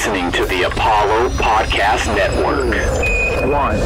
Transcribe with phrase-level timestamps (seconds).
[0.00, 2.74] listening to the Apollo Podcast Network.
[3.52, 3.78] One.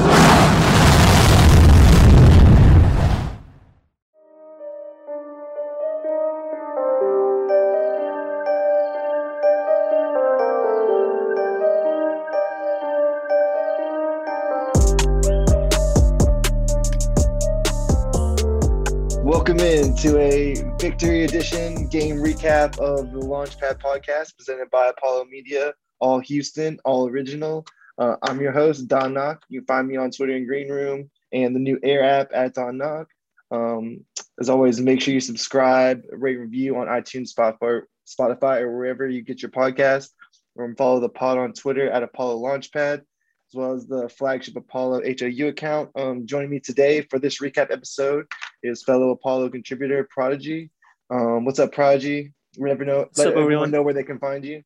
[19.24, 25.24] Welcome in to a victory edition game recap of the Launchpad podcast presented by Apollo
[25.24, 25.72] Media,
[26.04, 27.66] all Houston, all original.
[27.96, 29.42] Uh, I'm your host, Don Knock.
[29.48, 32.52] You can find me on Twitter and Green Room and the new Air app at
[32.52, 33.08] Don Knock.
[33.50, 34.04] Um,
[34.38, 39.22] as always, make sure you subscribe, rate, review on iTunes, Spotify, Spotify, or wherever you
[39.22, 40.10] get your podcast.
[40.56, 45.02] Or follow the pod on Twitter at Apollo Launchpad as well as the flagship Apollo
[45.18, 45.90] HOU account.
[45.96, 48.26] Um, joining me today for this recap episode
[48.62, 50.70] is fellow Apollo contributor Prodigy.
[51.10, 52.34] Um, what's up, Prodigy?
[52.58, 53.08] We never know.
[53.16, 54.62] Let everyone know where they can find you.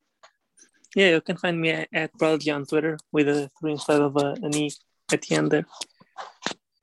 [0.95, 4.17] Yeah, you can find me at, at Prodigy on Twitter with a three instead of
[4.17, 4.71] a, an E
[5.13, 5.67] at the end there.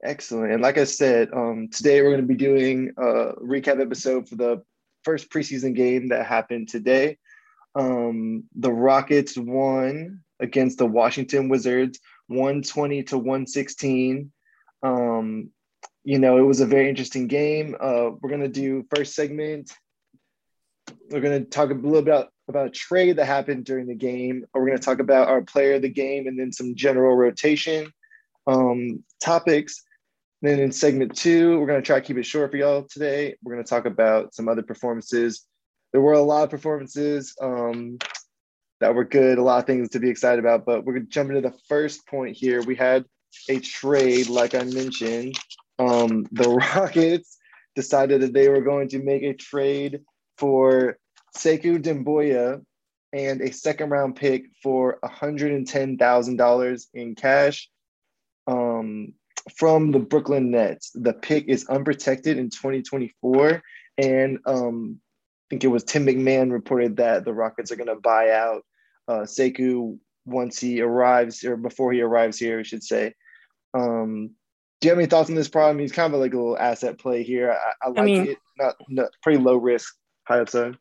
[0.03, 0.51] Excellent.
[0.51, 4.35] And like I said, um, today we're going to be doing a recap episode for
[4.35, 4.63] the
[5.03, 7.17] first preseason game that happened today.
[7.73, 14.31] Um, the Rockets won against the Washington Wizards, 120 to 116.
[14.83, 15.49] Um,
[16.03, 17.75] you know, it was a very interesting game.
[17.79, 19.71] Uh, we're gonna do first segment.
[21.09, 24.45] We're gonna talk a little bit about a trade that happened during the game.
[24.53, 27.91] We're gonna talk about our player of the game and then some general rotation
[28.45, 29.83] um, topics.
[30.41, 33.35] And then in segment two, we're gonna try to keep it short for y'all today.
[33.43, 35.45] We're gonna talk about some other performances.
[35.91, 37.33] There were a lot of performances.
[37.41, 37.97] Um,
[38.81, 39.37] that were good.
[39.37, 40.65] A lot of things to be excited about.
[40.65, 42.61] But we're gonna jump into the first point here.
[42.61, 43.05] We had
[43.49, 45.39] a trade, like I mentioned.
[45.79, 47.37] Um, the Rockets
[47.75, 50.01] decided that they were going to make a trade
[50.37, 50.97] for
[51.35, 52.61] Sekou Doumbouya
[53.13, 57.69] and a second round pick for $110,000 in cash
[58.47, 59.13] um,
[59.57, 60.91] from the Brooklyn Nets.
[60.93, 63.61] The pick is unprotected in 2024.
[63.97, 67.95] And um, I think it was Tim MacMahon reported that the Rockets are going to
[67.95, 68.65] buy out
[69.07, 73.13] uh, Sekou once he arrives or before he arrives here, I should say.
[73.73, 74.31] Um,
[74.81, 75.79] do you have any thoughts on this problem?
[75.79, 77.51] He's kind of like a little asset play here.
[77.51, 78.37] I, I like I mean, it.
[78.57, 79.95] Not, not pretty low risk,
[80.27, 80.77] high upside.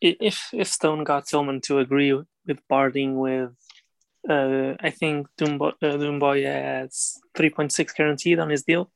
[0.00, 3.50] If if Stone got Tilman to agree with parting with,
[4.28, 8.90] uh, I think Dumbo, uh, has three point six guaranteed on his deal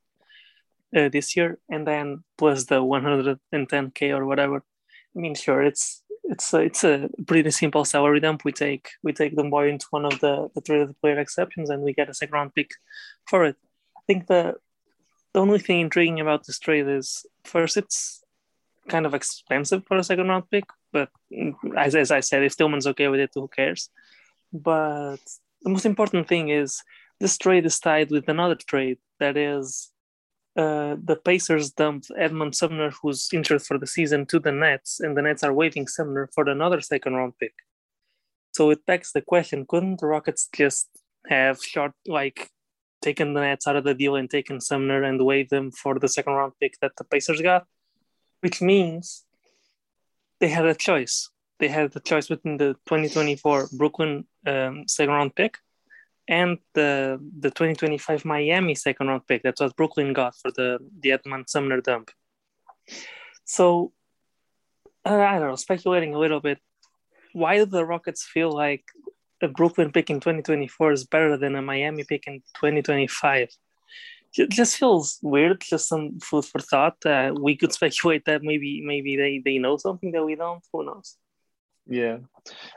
[0.97, 4.63] uh, this year, and then plus the one hundred and ten k or whatever.
[5.17, 8.45] I mean, sure, it's it's a, it's a pretty simple salary dump.
[8.45, 12.11] We take we take Doumbouya into one of the the player exceptions, and we get
[12.11, 12.71] a second round pick
[13.27, 13.57] for it.
[13.97, 14.55] I think the
[15.35, 18.23] the only thing intriguing about this trade is first it's
[18.89, 21.09] kind of expensive for a second round pick, but
[21.77, 23.89] as, as I said, if Tilman's okay with it, who cares?
[24.53, 25.21] But
[25.63, 26.83] the most important thing is
[27.21, 29.93] this trade is tied with another trade that is
[30.57, 35.17] uh, the Pacers dumped Edmond Sumner, who's injured for the season, to the Nets, and
[35.17, 37.55] the Nets are waiving Sumner for another second round pick.
[38.53, 40.89] So it begs the question: Couldn't the Rockets just
[41.27, 42.51] have short, like,
[43.01, 46.09] taken the Nets out of the deal and taken Sumner and waived them for the
[46.09, 47.67] second round pick that the Pacers got?
[48.41, 49.25] Which means
[50.43, 51.31] they had a choice.
[51.61, 55.59] They had the choice between the 2024 Brooklyn um, second round pick
[56.29, 59.45] and the the 2025 Miami second round pick.
[59.45, 62.11] That's what Brooklyn got for the the Edmond Sumner dump.
[63.45, 63.93] So
[65.07, 66.59] uh, I don't know, speculating a little bit.
[67.33, 68.85] Why do the Rockets feel like
[69.41, 73.49] a Brooklyn pick in 2024 is better than a Miami pick in 2025?
[74.37, 75.61] It just feels weird.
[75.61, 76.97] Just some food for thought.
[77.05, 80.65] Uh, we could speculate that maybe maybe they they know something that we don't.
[80.73, 81.17] Who knows?
[81.87, 82.19] Yeah,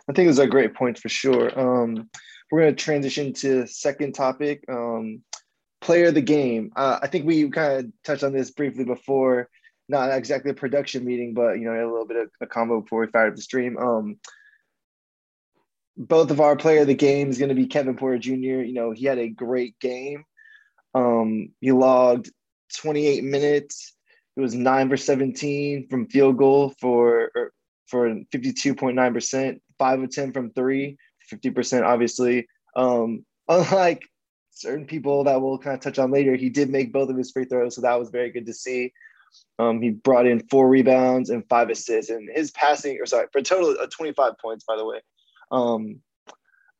[0.09, 1.57] I think it's a great point for sure.
[1.57, 2.09] Um,
[2.51, 5.23] we're going to transition to second topic, um,
[5.81, 6.71] player of the game.
[6.75, 9.49] Uh, I think we kind of touched on this briefly before,
[9.87, 13.01] not exactly a production meeting, but you know, a little bit of a combo before
[13.01, 13.77] we fired up the stream.
[13.77, 14.17] Um,
[15.97, 18.33] both of our player of the game is going to be Kevin Porter Jr.
[18.33, 20.25] You know, he had a great game.
[20.95, 22.31] Um, he logged
[22.77, 23.93] 28 minutes.
[24.35, 27.51] It was nine for 17 from field goal for er,
[27.87, 30.97] for 52.9%, five of 10 from three
[31.31, 32.47] 50%, obviously.
[32.75, 34.07] Um, unlike
[34.51, 37.31] certain people that we'll kind of touch on later, he did make both of his
[37.31, 37.75] free throws.
[37.75, 38.93] So that was very good to see.
[39.59, 43.39] Um, he brought in four rebounds and five assists, and his passing, or sorry, for
[43.39, 45.01] a total of 25 points, by the way.
[45.51, 46.01] Um,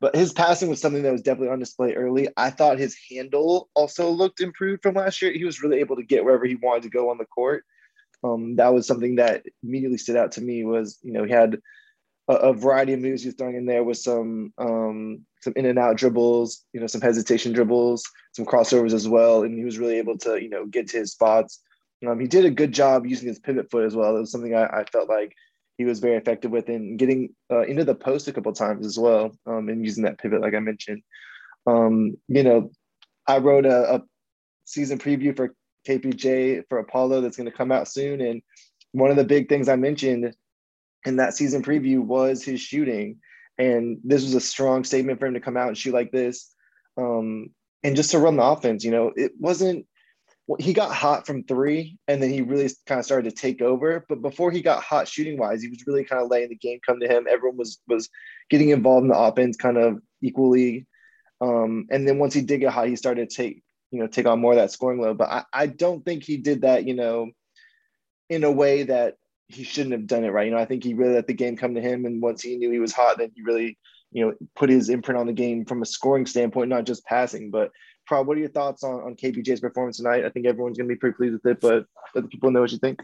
[0.06, 2.28] but his passing was something that was definitely on display early.
[2.38, 5.34] I thought his handle also looked improved from last year.
[5.34, 7.66] He was really able to get wherever he wanted to go on the court.
[8.24, 11.58] Um, that was something that immediately stood out to me was, you know, he had
[12.28, 15.66] a, a, variety of moves he was throwing in there with some um, some in
[15.66, 18.04] and out dribbles, you know, some hesitation dribbles,
[18.34, 21.14] some crossovers as well, and he was really able to you know get to his
[21.14, 21.64] spots.
[22.08, 24.16] Um, he did a good job using his pivot foot as well.
[24.16, 25.36] It was something I, I felt like
[25.78, 28.98] he was very effective with and getting uh, into the post a couple times as
[28.98, 31.02] well, um, and using that pivot like I mentioned.
[31.68, 32.72] Um, you know,
[33.28, 34.04] I wrote a, a
[34.66, 35.54] season preview for
[35.88, 38.42] KPJ for Apollo that's going to come out soon, and
[38.92, 40.34] one of the big things I mentioned
[41.06, 43.20] in that season preview was his shooting.
[43.58, 46.54] And this was a strong statement for him to come out and shoot like this.
[46.98, 47.50] Um,
[47.84, 49.86] and just to run the offense, you know, it wasn't,
[50.60, 54.06] he got hot from three and then he really kind of started to take over.
[54.08, 56.80] But before he got hot shooting wise, he was really kind of letting the game
[56.86, 57.26] come to him.
[57.30, 58.10] Everyone was, was
[58.50, 60.86] getting involved in the offense kind of equally.
[61.42, 64.28] Um, and then once he did get hot, he started to take, you know, take
[64.28, 65.18] on more of that scoring load.
[65.18, 67.32] But I, I don't think he did that, you know,
[68.30, 69.16] in a way that
[69.48, 70.46] he shouldn't have done it right.
[70.46, 72.58] You know, I think he really let the game come to him, and once he
[72.58, 73.78] knew he was hot, then he really,
[74.12, 77.52] you know, put his imprint on the game from a scoring standpoint, not just passing.
[77.52, 77.72] But,
[78.10, 80.26] Prav, what are your thoughts on on KPJ's performance tonight?
[80.26, 82.62] I think everyone's going to be pretty pleased with it, but let the people know
[82.62, 83.02] what you think.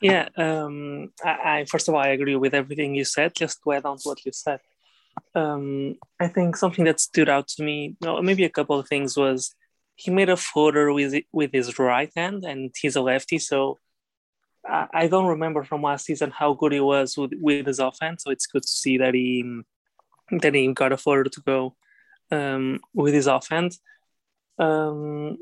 [0.00, 3.34] Yeah, um, I, I, first of all I agree with everything you said.
[3.34, 4.60] Just to add on to what you said,
[5.34, 9.16] um, I think something that stood out to me, no, maybe a couple of things
[9.16, 9.54] was
[9.96, 13.78] he made a floater with with his right hand, and he's a lefty, so
[14.68, 18.24] I don't remember from last season how good he was with, with his offense.
[18.24, 19.62] So it's good to see that he
[20.30, 21.76] that he got a further to go
[22.30, 23.80] um, with his offense.
[24.60, 25.38] Um,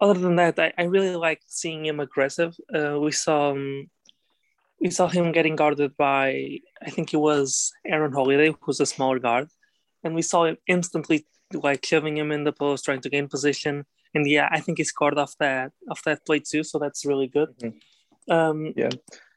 [0.00, 2.56] other than that, I, I, really like seeing him aggressive.
[2.74, 3.90] Uh, we saw um,
[4.80, 9.18] we saw him getting guarded by I think it was Aaron Holiday, who's a smaller
[9.18, 9.48] guard,
[10.02, 13.84] and we saw him instantly like shoving him in the post, trying to gain position.
[14.14, 17.28] And yeah, I think he scored off that off that play too, so that's really
[17.28, 17.50] good.
[17.58, 18.32] Mm-hmm.
[18.32, 18.90] Um, yeah.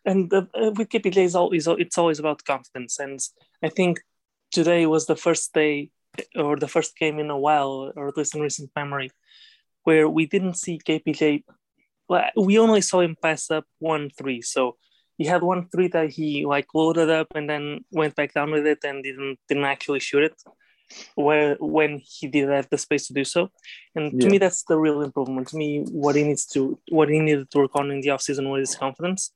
[0.06, 0.46] And uh,
[0.76, 3.00] with KPJ, is always, it's always about confidence.
[3.00, 3.20] And
[3.64, 4.00] I think
[4.52, 5.92] today was the first day
[6.36, 9.12] or the first game in a while, or at least in recent memory,
[9.84, 11.44] where we didn't see KPJ.
[12.36, 14.42] We only saw him pass up one three.
[14.42, 14.78] So
[15.18, 18.66] he had one three that he like loaded up and then went back down with
[18.66, 20.42] it and didn't didn't actually shoot it
[21.16, 23.50] where when he did have the space to do so.
[23.96, 24.32] And to yeah.
[24.32, 25.48] me, that's the real improvement.
[25.50, 28.50] To me, what he needs to what he needed to work on in the offseason
[28.50, 29.32] was his confidence.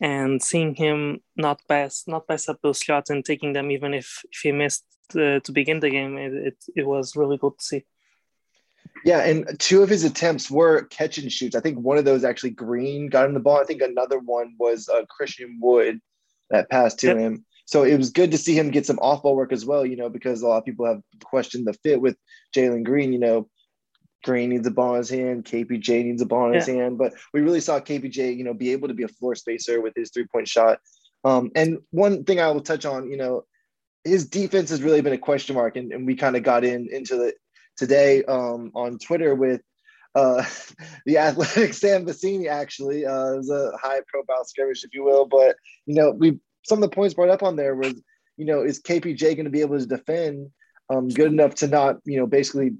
[0.00, 4.22] And seeing him not pass not pass up those shots and taking them even if,
[4.30, 7.64] if he missed uh, to begin the game, it, it, it was really good to
[7.64, 7.84] see.
[9.04, 11.54] Yeah, and two of his attempts were catch and shoots.
[11.54, 13.60] I think one of those actually Green got him the ball.
[13.60, 16.00] I think another one was uh, Christian Wood
[16.50, 17.18] that passed to yep.
[17.18, 17.44] him.
[17.66, 19.96] So it was good to see him get some off ball work as well, you
[19.96, 22.16] know, because a lot of people have questioned the fit with
[22.54, 23.12] Jalen Green.
[23.12, 23.48] You know,
[24.24, 26.60] Green needs a ball in his hand, KPJ needs a ball in yeah.
[26.60, 29.34] his hand, but we really saw KPJ, you know, be able to be a floor
[29.34, 30.80] spacer with his three point shot.
[31.24, 33.44] Um, and one thing I will touch on, you know,
[34.04, 36.88] his defense has really been a question mark, and, and we kind of got in
[36.92, 37.32] into the
[37.76, 39.60] today um, on Twitter with
[40.14, 40.44] uh,
[41.06, 45.26] the athletic Sam Vecenie actually uh, it was a high profile skirmish, if you will.
[45.26, 45.56] But
[45.86, 47.94] you know, we some of the points brought up on there was,
[48.36, 50.50] you know, is KPJ going to be able to defend
[50.90, 52.72] um, good enough to not, you know, basically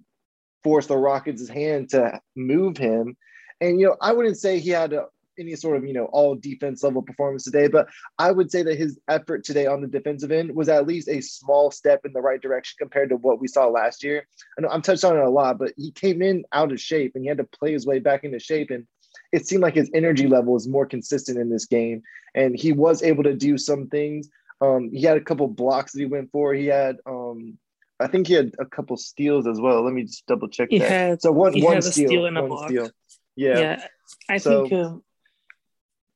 [0.63, 3.17] force the Rockets' hand to move him?
[3.61, 5.07] And, you know, I wouldn't say he had a,
[5.39, 7.89] any sort of, you know, all defense level performance today, but
[8.19, 11.21] I would say that his effort today on the defensive end was at least a
[11.21, 14.27] small step in the right direction compared to what we saw last year.
[14.59, 17.13] I know I'm touched on it a lot, but he came in out of shape
[17.15, 18.71] and he had to play his way back into shape.
[18.71, 18.87] And
[19.33, 22.03] it seemed like his energy level was more consistent in this game,
[22.35, 24.29] and he was able to do some things.
[24.61, 26.55] Um, he had a couple blocks that he went for.
[26.55, 27.59] He had, um,
[28.01, 29.85] I think he had a couple steals as well.
[29.85, 30.91] Let me just double check he that.
[30.91, 32.69] Had, so one one steal, steal and a block.
[32.69, 32.91] Steal.
[33.37, 33.87] Yeah, yeah.
[34.29, 34.73] I so, think.
[34.73, 34.97] Uh,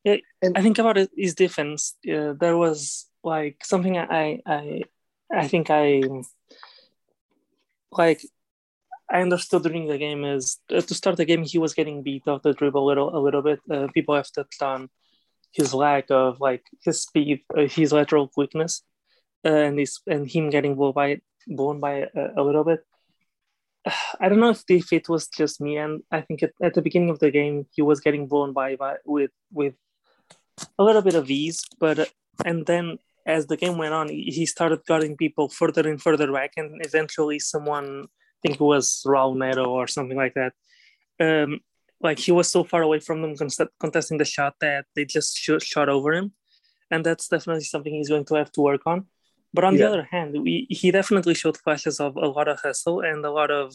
[0.04, 1.96] yeah, and, I think about it, his defense.
[2.06, 4.82] Uh, there was like something I I
[5.32, 6.02] I think I
[7.92, 8.22] like
[9.10, 12.28] I understood during the game is uh, to start the game he was getting beat
[12.28, 13.60] off the dribble a little a little bit.
[13.70, 14.88] Uh, people have touched on
[15.52, 18.82] his lack of like his speed, uh, his lateral quickness,
[19.44, 22.80] uh, and his and him getting blown by blown by a, a, little bit.
[24.20, 26.82] I don't know if, if it was just me, and I think at, at the
[26.82, 29.74] beginning of the game he was getting blown by, by with with
[30.78, 32.10] a little bit of ease, but
[32.44, 36.52] and then as the game went on, he started guarding people further and further back,
[36.56, 38.06] and eventually someone
[38.38, 40.52] I think it was Raul Neto or something like that.
[41.20, 41.60] Um,
[42.00, 43.34] like he was so far away from them
[43.80, 46.32] contesting the shot that they just shot over him,
[46.90, 49.06] and that's definitely something he's going to have to work on.
[49.52, 49.78] But on yeah.
[49.78, 53.30] the other hand, we, he definitely showed flashes of a lot of hustle and a
[53.30, 53.74] lot of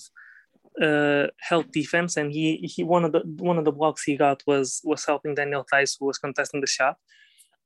[0.82, 2.18] uh, help defense.
[2.18, 5.36] And he he one of the one of the blocks he got was was helping
[5.36, 6.98] Daniel Theis, who was contesting the shot.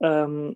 [0.04, 0.56] Um,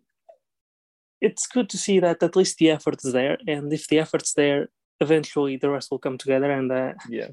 [1.20, 4.34] it's good to see that at least the effort is there, and if the effort's
[4.34, 6.52] there, eventually the rest will come together.
[6.52, 7.30] And uh, Yeah.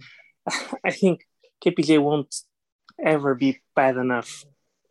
[0.85, 1.27] I think
[1.65, 2.35] KPJ won't
[3.03, 4.45] ever be bad enough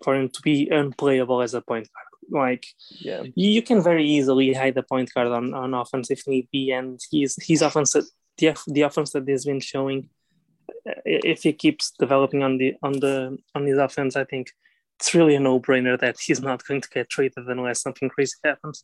[0.03, 2.43] for him to be unplayable as a point guard.
[2.43, 2.65] Like
[2.99, 3.23] Yeah.
[3.35, 6.71] you, you can very easily hide the point guard on, on offense if need be,
[6.71, 8.05] and he's he's offense that
[8.37, 10.09] the the offense that he's been showing.
[11.05, 14.51] If he keeps developing on the on the on his offense, I think
[14.99, 18.35] it's really a no brainer that he's not going to get traded unless something crazy
[18.43, 18.83] happens.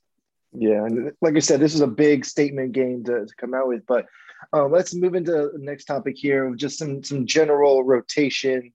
[0.51, 3.67] Yeah, and like I said, this is a big statement game to, to come out
[3.67, 3.85] with.
[3.87, 4.05] But
[4.53, 8.73] uh, let's move into the next topic here, just some some general rotation.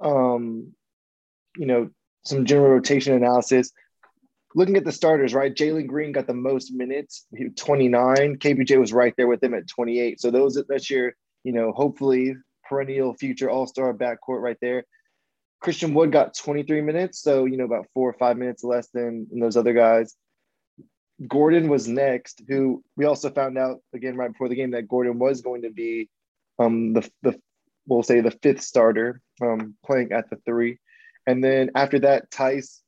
[0.00, 0.72] Um,
[1.56, 1.90] you know,
[2.24, 3.72] some general rotation analysis.
[4.56, 5.54] Looking at the starters, right?
[5.54, 8.38] Jalen Green got the most minutes, 29.
[8.38, 10.20] KPJ was right there with him at 28.
[10.20, 12.34] So those that's your, you know, hopefully
[12.68, 14.84] perennial future all-star backcourt right there.
[15.60, 19.26] Christian Wood got 23 minutes, so you know about four or five minutes less than,
[19.30, 20.14] than those other guys.
[21.26, 25.18] Gordon was next, who we also found out again right before the game that Gordon
[25.18, 26.10] was going to be
[26.58, 27.40] um, the the
[27.86, 30.78] we'll say the fifth starter um, playing at the three,
[31.26, 32.82] and then after that, Theis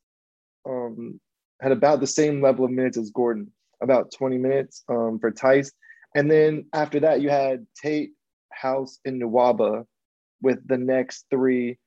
[0.68, 1.20] um,
[1.60, 5.70] had about the same level of minutes as Gordon, about 20 minutes um, for Theis,
[6.14, 8.12] and then after that, you had Tate,
[8.60, 9.84] House, in Nwaba
[10.42, 11.78] with the next three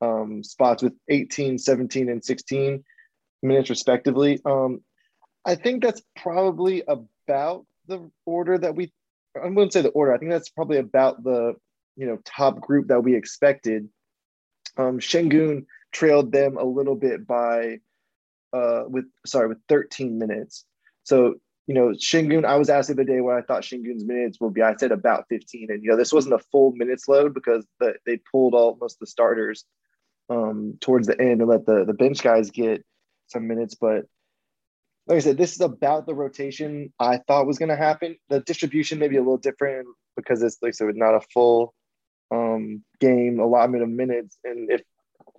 [0.00, 2.84] um, spots with 18, 17, and 16
[3.42, 4.40] minutes respectively.
[4.44, 4.82] Um,
[5.44, 8.92] I think that's probably about the order that we.
[9.40, 10.12] I wouldn't say the order.
[10.12, 11.54] I think that's probably about the
[11.96, 13.88] you know top group that we expected.
[14.76, 17.78] Um, Sengun trailed them a little bit by
[18.52, 20.64] uh, with sorry with 13 minutes.
[21.04, 21.36] So
[21.68, 22.44] you know Sengun.
[22.44, 24.62] I was asked the other day what I thought Sengun's minutes would be.
[24.62, 27.94] I said about 15, and you know this wasn't a full minutes load because the,
[28.06, 29.64] they pulled all most of the starters
[30.30, 32.84] um, towards the end and let the the bench guys get
[33.28, 34.06] some minutes, but
[35.06, 38.16] like I said, this is about the rotation I thought was going to happen.
[38.28, 41.74] The distribution may be a little different because it's like I said, not a full
[42.30, 44.38] um, game allotment of minutes.
[44.44, 44.82] And if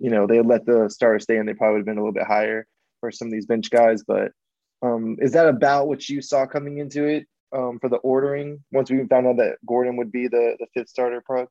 [0.00, 2.12] you know they let the starters stay in, they probably would have been a little
[2.12, 2.66] bit higher
[3.00, 4.02] for some of these bench guys.
[4.06, 4.32] But
[4.82, 8.64] um, is that about what you saw coming into it um, for the ordering?
[8.72, 11.48] Once we found out that Gordon would be the the fifth starter, pro.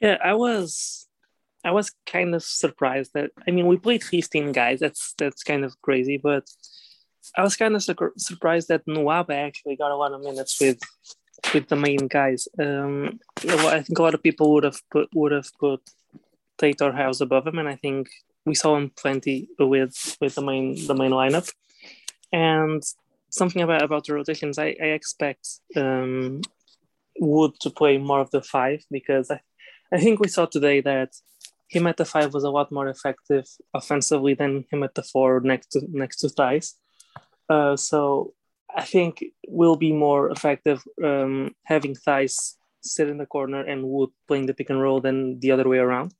[0.00, 1.08] Yeah, I was
[1.64, 4.80] I was kind of surprised that I mean we played 15 guys.
[4.80, 6.44] That's that's kind of crazy, but
[7.36, 10.80] I was kind of sur- surprised that Nwaba actually got a lot of minutes with
[11.52, 12.48] with the main guys.
[12.58, 15.80] Um, I think a lot of people would have put would have put
[16.58, 18.08] Tate or House above him, and I think
[18.46, 21.50] we saw him plenty with with the main the main lineup.
[22.32, 22.82] And
[23.30, 26.40] something about about the rotations, I, I expect um,
[27.18, 29.40] Wood to play more of the five because I,
[29.92, 31.14] I think we saw today that
[31.68, 35.40] him at the five was a lot more effective offensively than him at the four
[35.40, 36.74] next to next to Theis.
[37.48, 38.34] Uh, so
[38.74, 44.10] I think will be more effective um, having Theis sit in the corner and Wood
[44.26, 46.14] playing the pick and roll than the other way around.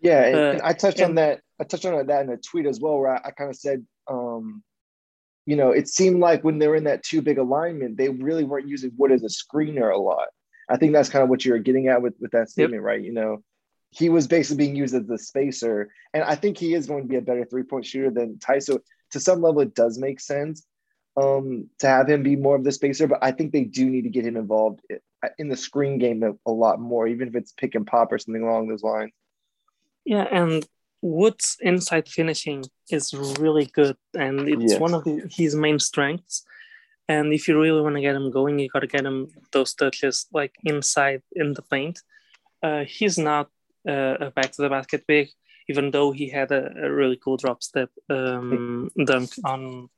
[0.00, 1.40] Yeah, and, Uh, and I touched on that.
[1.58, 3.84] I touched on that in a tweet as well, where I, I kind of said,
[4.08, 4.62] um,
[5.46, 8.44] you know, it seemed like when they were in that too big alignment, they really
[8.44, 10.28] weren't using Wood as a screener a lot.
[10.68, 13.00] I think that's kind of what you're getting at with with that statement, right?
[13.00, 13.42] You know,
[13.90, 17.08] he was basically being used as the spacer, and I think he is going to
[17.08, 18.58] be a better three point shooter than Ty.
[18.58, 18.80] So
[19.12, 20.66] to some level, it does make sense
[21.16, 24.02] um, to have him be more of the spacer, but I think they do need
[24.02, 24.80] to get him involved
[25.38, 28.18] in the screen game a, a lot more, even if it's pick and pop or
[28.18, 29.12] something along those lines.
[30.04, 30.66] Yeah, and
[31.06, 34.80] Wood's inside finishing is really good, and it's Yes.
[34.80, 36.44] one of his main strengths.
[37.08, 39.72] And if you really want to get him going, you got to get him those
[39.74, 41.96] touches like inside in the paint.
[42.66, 43.46] Uh, he's not
[43.88, 45.28] uh, a back to the basket big,
[45.68, 49.88] even though he had a, a really cool drop step um, dunk on,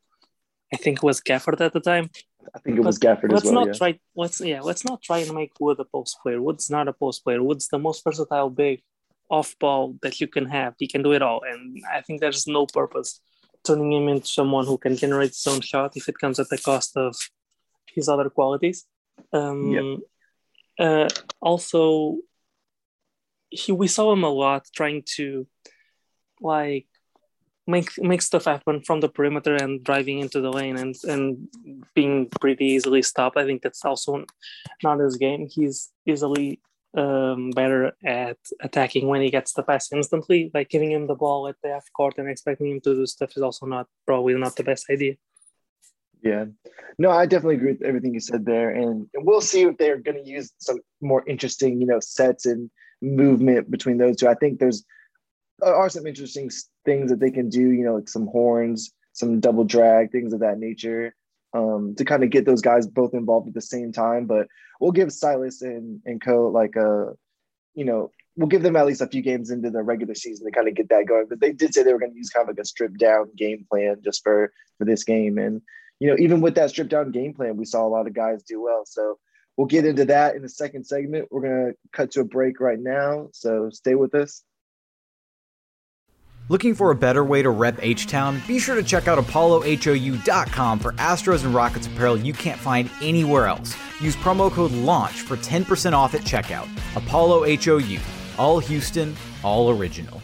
[0.74, 2.10] I think it was Gafford at the time.
[2.54, 3.54] I think it was Gafford let's well.
[3.60, 3.78] not yeah.
[3.80, 4.00] try.
[4.14, 4.60] Let's yeah.
[4.60, 6.40] Let's not try and make Wood a post player.
[6.42, 7.42] Wood's not a post player.
[7.42, 8.82] Wood's the most versatile big
[9.30, 10.74] off ball that you can have.
[10.78, 13.20] He can do it all, and I think there's no purpose
[13.64, 16.58] turning him into someone who can generate his own shot if it comes at the
[16.58, 17.16] cost of
[17.94, 18.86] his other qualities.
[19.32, 20.02] Um,
[20.78, 21.08] uh,
[21.40, 22.18] also,
[23.50, 25.46] he we saw him a lot trying to
[26.40, 26.86] like
[27.66, 31.48] make make stuff happen from the perimeter and driving into the lane and and
[31.94, 33.36] being pretty easily stopped.
[33.36, 34.24] I think that's also
[34.82, 35.48] not his game.
[35.50, 36.60] He's easily
[36.98, 40.50] um, better at attacking when he gets the pass instantly.
[40.52, 43.36] Like giving him the ball at the half court and expecting him to do stuff
[43.36, 45.14] is also not probably not the best idea.
[46.22, 46.46] Yeah.
[46.98, 48.70] No, I definitely agree with everything you said there.
[48.70, 52.70] And, we'll see if they're going to use some more interesting, you know, sets and
[53.00, 54.28] movement between those two.
[54.28, 54.84] I think there's
[55.62, 56.50] are some interesting
[56.84, 60.40] things that they can do, you know, like some horns, some double drag, things of
[60.40, 61.14] that nature,
[61.54, 64.26] um, to kind of get those guys both involved at the same time.
[64.26, 64.48] But
[64.80, 67.12] we'll give Silas and and Co like a,
[67.74, 70.52] you know, we'll give them at least a few games into the regular season to
[70.52, 71.26] kind of get that going.
[71.28, 73.30] But they did say they were going to use kind of like a stripped down
[73.36, 75.62] game plan just for for this game, and
[75.98, 78.42] you know, even with that stripped down game plan, we saw a lot of guys
[78.44, 78.84] do well.
[78.86, 79.18] So
[79.56, 81.28] we'll get into that in the second segment.
[81.30, 84.42] We're gonna cut to a break right now, so stay with us.
[86.50, 88.40] Looking for a better way to rep H Town?
[88.48, 93.46] Be sure to check out ApolloHOU.com for Astros and Rockets apparel you can't find anywhere
[93.46, 93.76] else.
[94.00, 96.66] Use promo code LAUNCH for 10% off at checkout.
[96.96, 97.98] Apollo HOU,
[98.38, 99.14] all Houston,
[99.44, 100.22] all original.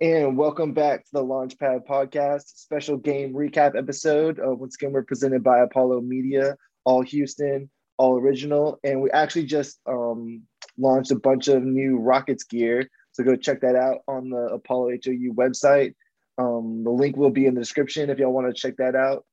[0.00, 4.40] And welcome back to the Launchpad Podcast special game recap episode.
[4.40, 8.80] Uh, once again, we're presented by Apollo Media, all Houston, all original.
[8.82, 10.42] And we actually just um,
[10.76, 14.90] launched a bunch of new Rockets gear so go check that out on the Apollo
[15.04, 15.94] HOU website.
[16.38, 19.24] Um, the link will be in the description if y'all want to check that out.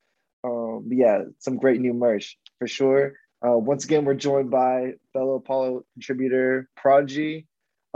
[0.44, 3.14] Um, yeah, some great new merch for sure.
[3.46, 7.48] Uh, once again, we're joined by fellow Apollo contributor Prodigy.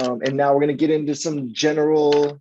[0.02, 2.40] Um, and now we're going to get into some general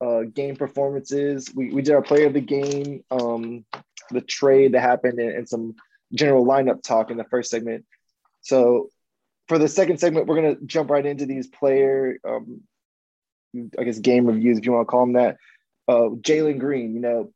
[0.00, 1.50] uh, game performances.
[1.54, 3.64] We, we did our player of the game, um,
[4.10, 5.74] the trade that happened, and, and some
[6.12, 7.84] general lineup talk in the first segment.
[8.42, 8.90] So
[9.48, 12.62] for the second segment, we're gonna jump right into these player, um,
[13.78, 15.36] I guess, game reviews, if you want to call them that.
[15.86, 17.32] Uh, Jalen Green, you know,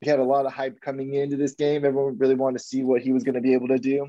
[0.00, 1.84] he had a lot of hype coming into this game.
[1.84, 4.08] Everyone really wanted to see what he was going to be able to do.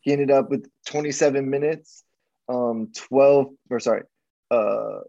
[0.00, 2.04] He ended up with 27 minutes,
[2.48, 4.02] um, 12 or sorry,
[4.50, 5.00] uh,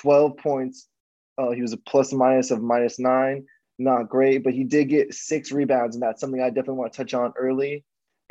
[0.00, 0.88] 12 points.
[1.36, 3.46] Uh, he was a plus minus of minus nine.
[3.78, 6.96] Not great, but he did get six rebounds, and that's something I definitely want to
[6.96, 7.84] touch on early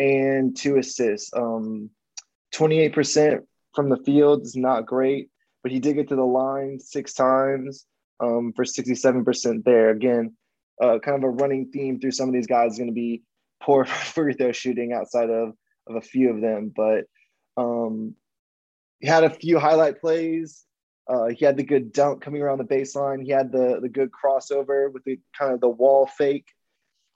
[0.03, 1.31] and two assists.
[1.35, 1.89] Um,
[2.53, 3.39] 28%
[3.73, 5.29] from the field is not great,
[5.63, 7.85] but he did get to the line six times
[8.19, 9.89] um, for 67% there.
[9.89, 10.35] Again,
[10.81, 13.23] uh, kind of a running theme through some of these guys is going to be
[13.61, 15.53] poor free throw shooting outside of,
[15.87, 16.71] of a few of them.
[16.75, 17.05] But
[17.57, 18.15] um,
[18.99, 20.63] he had a few highlight plays.
[21.07, 23.21] Uh, he had the good dunk coming around the baseline.
[23.21, 26.47] He had the the good crossover with the kind of the wall fake.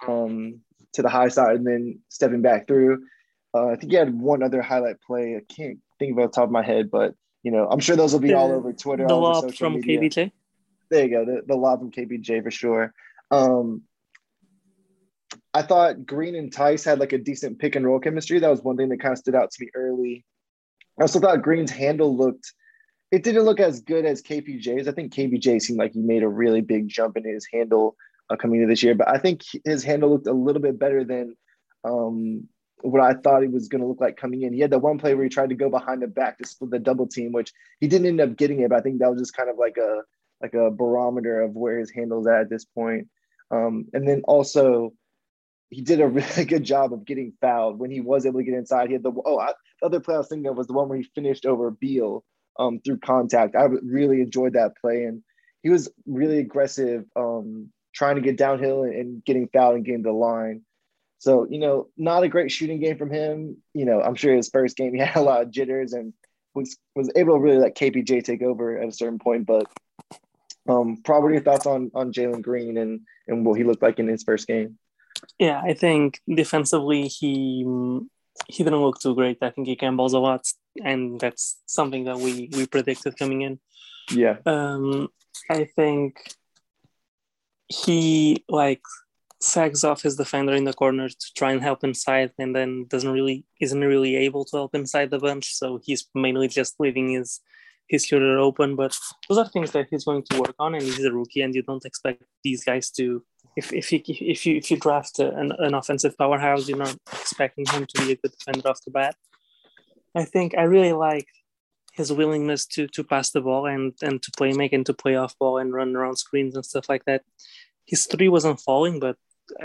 [0.06, 0.60] Um,
[0.94, 3.04] to the high side and then stepping back through.
[3.54, 5.36] Uh, I think he had one other highlight play.
[5.36, 7.80] I can't think of it off the top of my head, but you know, I'm
[7.80, 9.08] sure those will be the, all over Twitter.
[9.08, 10.00] The lob from media.
[10.00, 10.32] KPJ.
[10.90, 11.26] There you go.
[11.26, 12.94] The, the lob from KPJ for sure.
[13.32, 13.84] Um,
[15.54, 18.40] I thought Green and Theis had like a decent pick and roll chemistry.
[18.40, 20.26] That was one thing that kind of stood out to me early.
[21.00, 22.52] I also thought Green's handle looked,
[23.12, 24.88] it didn't look as good as KPJ's.
[24.88, 27.96] I think KPJ seemed like he made a really big jump in his handle
[28.30, 28.96] uh, coming into this year.
[28.96, 31.36] But I think his handle looked a little bit better than
[31.84, 32.48] um,
[32.82, 34.54] what I thought he was going to look like coming in.
[34.54, 36.72] He had the one play where he tried to go behind the back to split
[36.72, 38.70] the double team, which he didn't end up getting it.
[38.70, 40.02] But I think that was just kind of like a
[40.42, 43.08] like a barometer of where his handle's at at this point.
[43.50, 44.94] Um, and then also,
[45.70, 48.54] he did a really good job of getting fouled when he was able to get
[48.54, 48.88] inside.
[48.88, 50.90] He had the oh, I, the other play I was thinking of was the one
[50.90, 52.24] where he finished over Beal
[52.60, 53.56] um, through contact.
[53.56, 55.24] I really enjoyed that play, and
[55.64, 60.04] he was really aggressive um, trying to get downhill and, and getting fouled and getting
[60.04, 60.62] the line.
[61.18, 63.58] So, you know, not a great shooting game from him.
[63.74, 66.14] You know, I'm sure his first game he had a lot of jitters and
[66.54, 69.48] was was able to really let KPJ take over at a certain point.
[69.48, 69.66] But
[70.70, 74.08] um, probably your thoughts on on Jalen Green and and what he looked like in
[74.08, 74.78] his first game.
[75.40, 77.66] Yeah, I think defensively he
[78.48, 79.40] he didn't look too great.
[79.42, 80.46] I think he gambles a lot,
[80.84, 83.60] and that's something that we we predicted coming in.
[84.12, 84.38] Yeah.
[84.46, 85.10] Um,
[85.50, 86.20] I think
[87.68, 88.82] he like
[89.40, 93.12] sags off his defender in the corner to try and help inside and then doesn't
[93.12, 97.40] really isn't really able to help inside the bench so he's mainly just leaving his
[97.88, 98.98] his shooter open but
[99.30, 101.62] those are things that he's going to work on and he's a rookie and you
[101.62, 103.24] don't expect these guys to
[103.56, 107.66] if if you if you if you draft an, an offensive powerhouse you're not expecting
[107.68, 109.16] him to be a good defender off the bat.
[110.16, 111.28] I think i really like
[111.98, 115.16] his willingness to to pass the ball and and to play make and to play
[115.16, 117.24] off ball and run around screens and stuff like that.
[117.86, 119.18] His three wasn't falling, but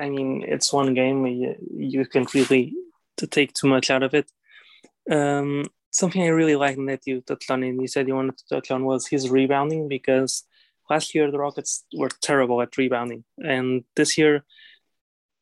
[0.05, 1.27] I mean it's one game.
[1.27, 2.75] You, you can't really
[3.19, 4.31] to take too much out of it.
[5.11, 8.49] Um, something I really liked that you touched on and you said you wanted to
[8.49, 10.45] touch on was his rebounding because
[10.89, 14.45] last year the Rockets were terrible at rebounding, and this year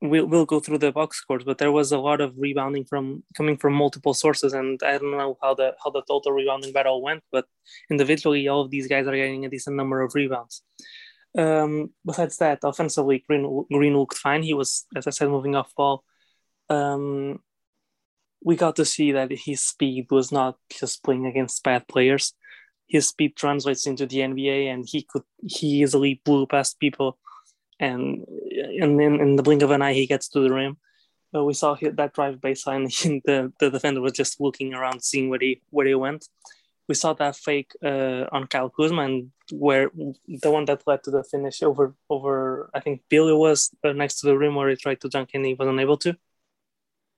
[0.01, 3.23] we'll, we'll go through the box scores, but there was a lot of rebounding from
[3.37, 7.03] coming from multiple sources, and I don't know how the how the total rebounding battle
[7.03, 7.47] went, but
[7.91, 10.63] individually, all of these guys are getting a decent number of rebounds.
[11.39, 14.43] Um, besides that, offensively, Green Green looked fine.
[14.43, 16.05] He was, as I said, moving off ball.
[16.69, 17.41] Um,
[18.43, 22.35] we got to see that his speed was not just playing against bad players.
[22.91, 27.19] his speed translates into the NBA, and he could he easily blew past people,
[27.81, 28.27] and
[28.81, 30.77] and then in the blink of an eye he gets to the rim.
[31.33, 35.31] But we saw that drive baseline, and the, the defender was just looking around, seeing
[35.31, 36.29] where he where he went.
[36.89, 39.91] We saw that fake uh, on Kyle Kuzma, and where
[40.27, 44.21] the one that led to the finish over over I think Billy was uh, next
[44.21, 46.17] to the rim where he tried to dunk and he was unable to.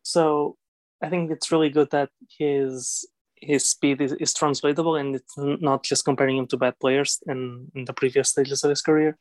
[0.02, 0.56] So
[1.02, 3.06] I think it's really good that his
[3.42, 7.72] his speed is, is translatable and it's not just comparing him to bad players in,
[7.74, 9.18] in the previous stages of his career.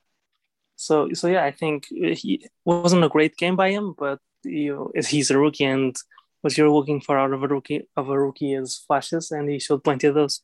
[0.82, 4.92] So so yeah, I think he wasn't a great game by him, but you know,
[5.08, 5.96] he's a rookie and
[6.42, 9.60] what you're looking for out of a rookie of a rookie is flashes, and he
[9.60, 10.42] showed plenty of those.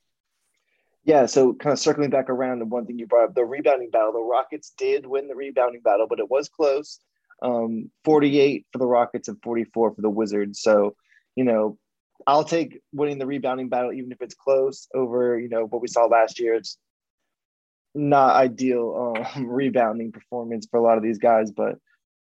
[1.04, 3.90] Yeah, so kind of circling back around to one thing you brought up, the rebounding
[3.90, 4.12] battle.
[4.12, 7.00] The Rockets did win the rebounding battle, but it was close.
[7.42, 10.62] Um, 48 for the Rockets and 44 for the Wizards.
[10.62, 10.96] So,
[11.36, 11.80] you know,
[12.28, 15.88] I'll take winning the rebounding battle, even if it's close, over you know what we
[15.88, 16.54] saw last year.
[16.54, 16.78] It's
[17.98, 21.78] not ideal um, rebounding performance for a lot of these guys, but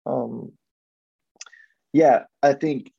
[0.07, 0.53] um,
[1.93, 2.93] yeah, I think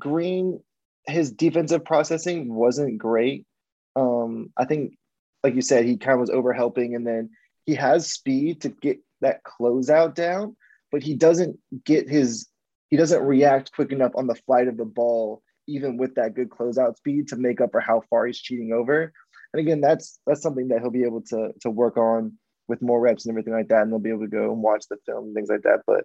[0.00, 0.60] Green
[1.06, 3.46] his defensive processing wasn't great.
[3.94, 4.96] Um, I think,
[5.44, 7.30] like you said, he kind of was over helping, and then
[7.64, 10.56] he has speed to get that closeout down,
[10.90, 12.48] but he doesn't get his
[12.88, 16.48] he doesn't react quick enough on the flight of the ball even with that good
[16.48, 19.12] closeout speed to make up for how far he's cheating over.
[19.56, 22.34] And again, that's that's something that he'll be able to to work on
[22.68, 24.84] with more reps and everything like that, and they'll be able to go and watch
[24.90, 25.80] the film and things like that.
[25.86, 26.04] But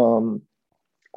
[0.00, 0.42] um,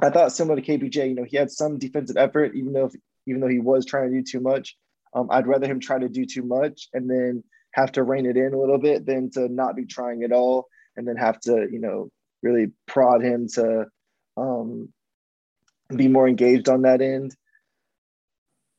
[0.02, 2.94] I thought similar to KPJ, you know, he had some defensive effort, even though if,
[3.28, 4.76] even though he was trying to do too much.
[5.14, 8.38] Um, I'd rather him try to do too much and then have to rein it
[8.38, 11.68] in a little bit than to not be trying at all and then have to,
[11.72, 12.10] you know,
[12.42, 13.86] really prod him to
[14.38, 14.90] um,
[15.96, 17.36] be more engaged on that end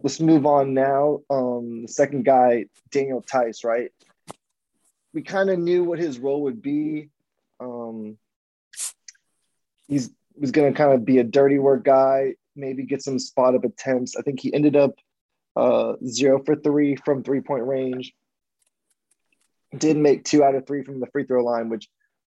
[0.02, 1.20] let's move on now.
[1.30, 3.90] Um, the second guy, Daniel Theis, right?
[5.12, 7.10] We kind of knew what his role would be.
[7.58, 8.16] Um,
[9.88, 13.54] he's was going to kind of be a dirty work guy, maybe get some spot
[13.54, 14.16] up attempts.
[14.16, 14.94] I think he ended up
[15.54, 18.14] uh, zero for three from three point range.
[19.76, 21.88] Did make two out of three from the free throw line, which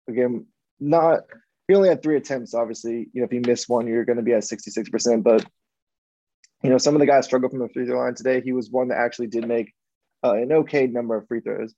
[0.08, 0.46] again,
[0.80, 1.20] not
[1.68, 2.54] he only had three attempts.
[2.54, 5.22] Obviously, you know, if you miss one, you're going to be at 66%.
[5.22, 5.44] But
[6.62, 8.40] you know, some of the guys struggled from the free throw line today.
[8.40, 9.72] He was one that actually did make
[10.24, 11.74] uh, an okay number of free throws.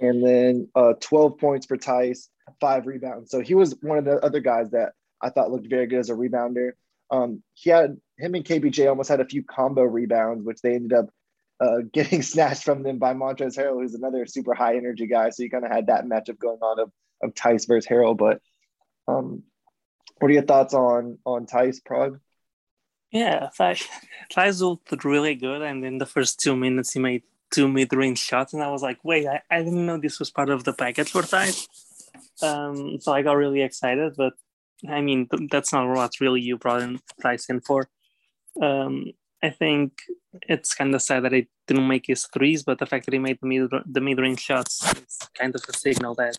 [0.00, 2.28] And then uh, 12 points for Theis,
[2.60, 3.30] five rebounds.
[3.30, 4.92] So he was one of the other guys that
[5.22, 6.72] I thought looked very good as a rebounder.
[7.10, 10.92] Um, he had him and KPJ almost had a few combo rebounds, which they ended
[10.92, 11.06] up
[11.60, 15.30] uh, getting snatched from them by Montrezl Harrell, who's another super high energy guy.
[15.30, 16.92] So you kind of had that matchup going on of,
[17.22, 18.16] of Theis versus Harrell.
[18.16, 18.40] But
[19.06, 19.44] um,
[20.18, 22.20] what are your thoughts on on Theis, Prague?
[23.10, 28.18] Yeah, Theis looked really good, and in the first two minutes he made two mid-range
[28.18, 30.74] shots, and I was like, wait, I, I didn't know this was part of the
[30.74, 31.66] package for Theis.
[32.42, 34.34] Um, so I got really excited, but
[34.88, 37.00] I mean that's not what really you brought in
[37.48, 37.88] in for.
[38.60, 39.92] Um, I think
[40.42, 43.18] it's kind of sad that he didn't make his threes, but the fact that he
[43.18, 46.36] made the mid the mid range shots is kind of a signal that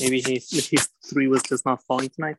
[0.00, 2.36] maybe his his three was just not falling tonight.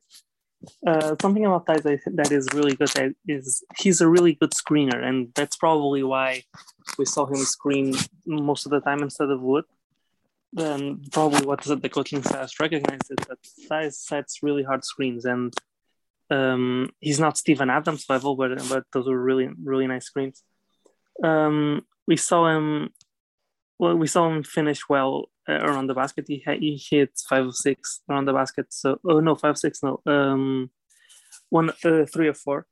[0.85, 5.29] Uh, something about Theis that is really good is he's a really good screener, and
[5.35, 6.43] that's probably why
[6.97, 7.95] we saw him screen
[8.25, 9.65] most of the time instead of Wood.
[10.51, 13.37] Then probably what the coaching staff recognizes that
[13.69, 15.53] Theis sets really hard screens, and
[16.29, 20.43] um, he's not Steven Adams level, but but those were really really nice screens.
[21.23, 22.89] Um, we saw him.
[23.77, 26.25] Well, we saw him finish well around the basket.
[26.27, 28.67] He he hit five or six around the basket.
[28.69, 30.69] So oh no, five six no, um,
[31.49, 32.65] one uh, three or four.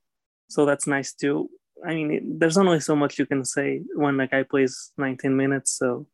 [0.50, 1.50] So that's nice too.
[1.86, 5.36] I mean, it, there's only so much you can say when a guy plays 19
[5.36, 5.78] minutes.
[5.78, 6.08] So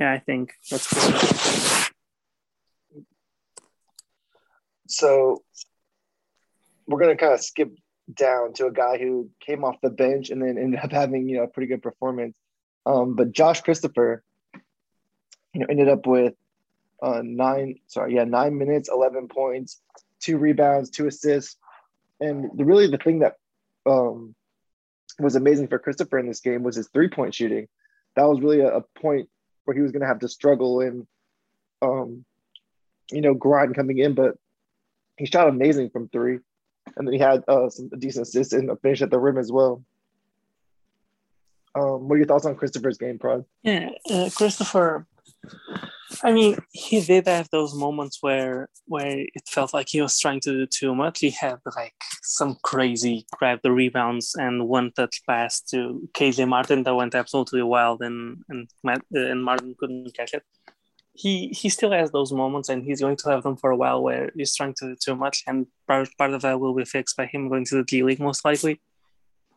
[0.00, 1.82] yeah, I think that's cool.
[4.88, 5.42] So
[6.86, 7.72] we're gonna kind of skip
[8.12, 11.38] down to a guy who came off the bench and then ended up having you
[11.38, 12.36] know a pretty good performance.
[12.84, 14.22] Um, but Josh Christopher
[15.56, 16.34] you know, ended up with
[17.02, 19.80] uh, nine, sorry, yeah, nine minutes, 11 points,
[20.20, 21.56] two rebounds, two assists.
[22.20, 23.36] And the, really the thing that
[23.86, 24.34] um,
[25.18, 27.68] was amazing for Christopher in this game was his three point shooting.
[28.16, 29.30] That was really a, a point
[29.64, 31.06] where he was going to have to struggle and,
[31.80, 32.26] um,
[33.10, 34.34] you know, grind coming in, but
[35.16, 36.40] he shot amazing from three.
[36.98, 39.50] And then he had uh, some decent assists and a finish at the rim as
[39.50, 39.82] well.
[41.74, 43.46] Um, what are your thoughts on Christopher's game, Prod?
[43.62, 45.06] Yeah, uh, Christopher
[46.22, 50.40] I mean, he did have those moments where where it felt like he was trying
[50.40, 51.20] to do too much.
[51.20, 56.84] He had like some crazy grab the rebounds and one touch pass to KJ Martin
[56.84, 60.44] that went absolutely wild, and and Matt, and Martin couldn't catch it.
[61.12, 64.02] He he still has those moments, and he's going to have them for a while
[64.02, 67.16] where he's trying to do too much, and part part of that will be fixed
[67.16, 68.80] by him going to the G League most likely.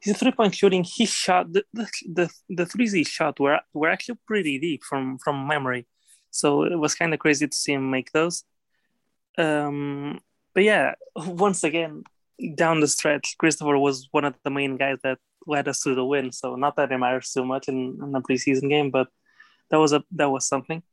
[0.02, 4.20] His three point shooting, he shot the the the, threes he shot were were actually
[4.26, 5.88] pretty deep from from memory
[6.32, 8.44] so it was kind of crazy to see him make those.
[9.38, 10.20] Um,
[10.54, 12.04] but yeah, once again,
[12.56, 16.06] down the stretch, Christopher was one of the main guys that led us to the
[16.06, 16.32] win.
[16.32, 19.08] So not that it matters too much in, in the preseason game, but
[19.72, 20.84] that was a that was something.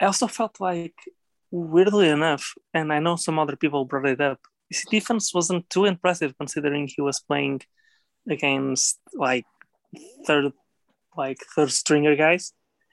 [0.00, 0.94] I also felt like,
[1.50, 5.84] weirdly enough, and I know some other people brought it up, his defense wasn't too
[5.84, 7.60] impressive considering he was playing
[8.28, 9.44] against like
[10.26, 10.52] third
[11.16, 12.52] like third stringer guys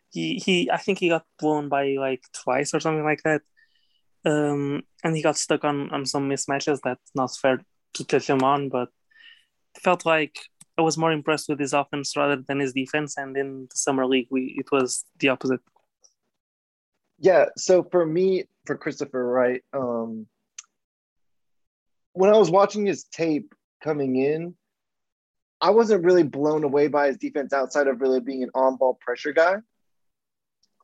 [0.09, 3.41] he he I think he got blown by like twice or something like that.
[4.25, 7.61] Um, and he got stuck on on some mismatches that's not fair
[7.93, 8.89] to touch him on, but
[9.81, 10.37] felt like
[10.77, 13.17] I was more impressed with his offense rather than his defense.
[13.17, 15.61] And in the summer league, we it was the opposite.
[17.19, 17.45] Yeah.
[17.57, 20.27] So for me, for Christopher right, um,
[22.13, 24.55] when I was watching his tape coming in,
[25.62, 29.34] I wasn't really blown away by his defense outside of really being an on-ball pressure
[29.34, 29.56] guy.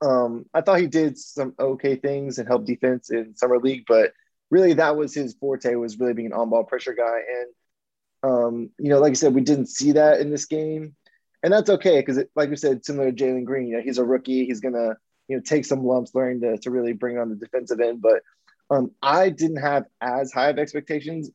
[0.01, 4.11] Um, I thought he did some okay things and helped defense in summer league, but
[4.51, 7.19] really that was his forte was really being an on-ball pressure guy.
[7.29, 10.95] And um, you know, like I said, we didn't see that in this game,
[11.43, 14.03] and that's okay because, like we said, similar to Jalen Green, you know, he's a
[14.03, 14.45] rookie.
[14.45, 17.79] He's gonna you know take some lumps learning to to really bring on the defensive
[17.79, 18.01] end.
[18.01, 18.23] But
[18.69, 21.29] um, I didn't have as high of expectations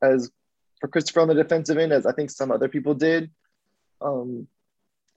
[0.00, 0.30] as
[0.80, 3.30] for Christopher on the defensive end as I think some other people did.
[4.00, 4.46] Um,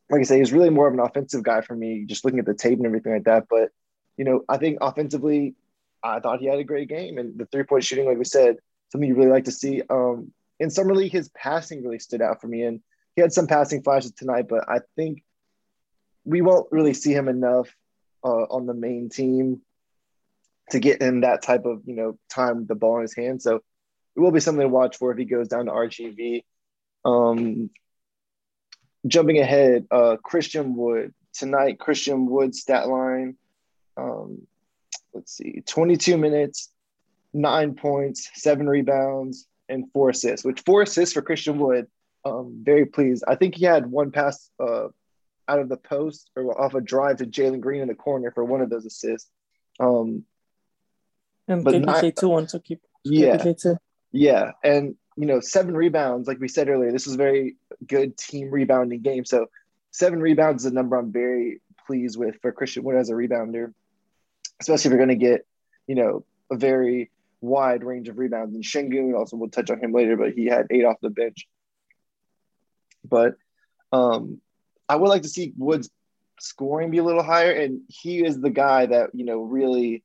[0.10, 2.45] like I say, he's really more of an offensive guy for me, just looking at
[2.45, 3.45] the tape and everything like that.
[3.50, 3.69] But,
[4.17, 5.56] you know, I think offensively,
[6.04, 7.17] I thought he had a great game.
[7.17, 8.58] And the three point shooting, like we said,
[8.91, 9.84] something you really like to see.
[9.89, 12.63] Um, in Summer League, his passing really stood out for me.
[12.63, 12.82] And
[13.15, 15.24] he had some passing flashes tonight, but I think
[16.26, 17.69] we won't really see him enough
[18.24, 19.62] uh, on the main team
[20.72, 23.41] to get in that type of, you know, time with the ball in his hand.
[23.41, 23.62] So
[24.19, 26.43] it will be something to watch for if he goes down to RGV.
[27.05, 27.69] Um,
[29.08, 31.79] jumping ahead, uh, Christian Wood tonight.
[31.79, 33.38] Christian Wood stat line.
[33.95, 34.45] Um,
[35.13, 36.69] let's see, 22 minutes,
[37.34, 40.45] nine points, seven rebounds, and four assists.
[40.45, 41.88] Which four assists for Christian Wood.
[42.25, 43.23] Um, very pleased.
[43.25, 44.88] I think he had one pass uh,
[45.47, 48.43] out of the post or off a drive to Jalen Green in the corner for
[48.43, 49.32] one of those assists.
[49.79, 50.25] Um,
[51.47, 53.38] and but KPK too want to keep yeah,
[54.12, 58.50] yeah, and you know, seven rebounds, like we said earlier, this was very good team
[58.50, 59.26] rebounding game.
[59.26, 59.48] So
[59.91, 63.74] seven rebounds is a number I'm very pleased with for Christian Wood as a rebounder,
[64.62, 65.45] especially if you're going to get,
[65.88, 68.56] you know, a very wide range of rebounds.
[68.56, 71.48] And Sengun also we'll touch on him later, but he had eight off the bench.
[73.04, 73.34] But
[73.91, 74.39] um,
[74.88, 75.89] I would like to see Woods
[76.39, 77.52] scoring be a little higher.
[77.52, 80.02] And he is the guy that, you know, really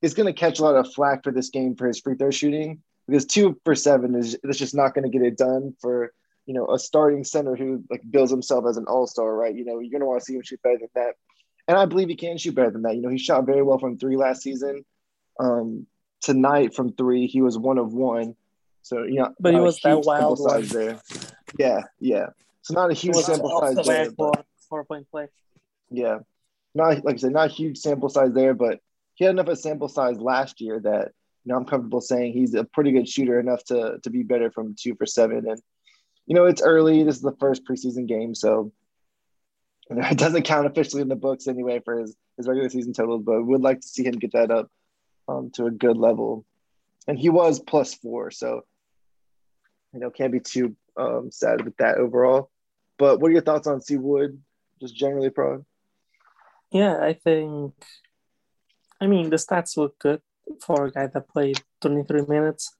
[0.00, 2.32] is going to catch a lot of flack for this game for his free throw
[2.32, 6.12] shooting because two for seven is that's just not going to get it done for
[6.46, 9.54] you know a starting center who like builds himself as an all star, right?
[9.54, 11.14] You know you're going to want to see him shoot better than that,
[11.68, 12.94] and I believe he can shoot better than that.
[12.96, 14.84] You know he shot very well from three last season.
[15.38, 15.86] Um,
[16.20, 18.36] tonight from three, he was one of one.
[18.82, 21.00] So you know, but he was that wild size there.
[21.58, 22.26] Yeah, yeah.
[22.62, 24.10] So not a huge sample size there.
[24.10, 25.28] But, four point play.
[25.90, 26.20] Yeah,
[26.74, 28.80] not like I said, not a huge sample size there, but
[29.14, 31.12] he had enough of a sample size last year that
[31.44, 34.50] you know, I'm comfortable saying he's a pretty good shooter enough to to be better
[34.50, 35.48] from two for seven.
[35.48, 35.60] And
[36.26, 37.02] you know, it's early.
[37.02, 38.72] This is the first preseason game, so
[39.90, 42.92] you know, it doesn't count officially in the books anyway for his his regular season
[42.92, 43.22] totals.
[43.24, 44.70] But would like to see him get that up
[45.28, 46.44] um, to a good level.
[47.08, 48.62] And he was plus four, so
[49.92, 52.50] you know, can't be too um, sad with that overall.
[52.98, 54.40] But what are your thoughts on C Wood,
[54.80, 55.64] just generally, pro?
[56.70, 57.74] Yeah, I think.
[59.00, 60.22] I mean, the stats look good
[60.60, 62.74] for a guy that played 23 minutes.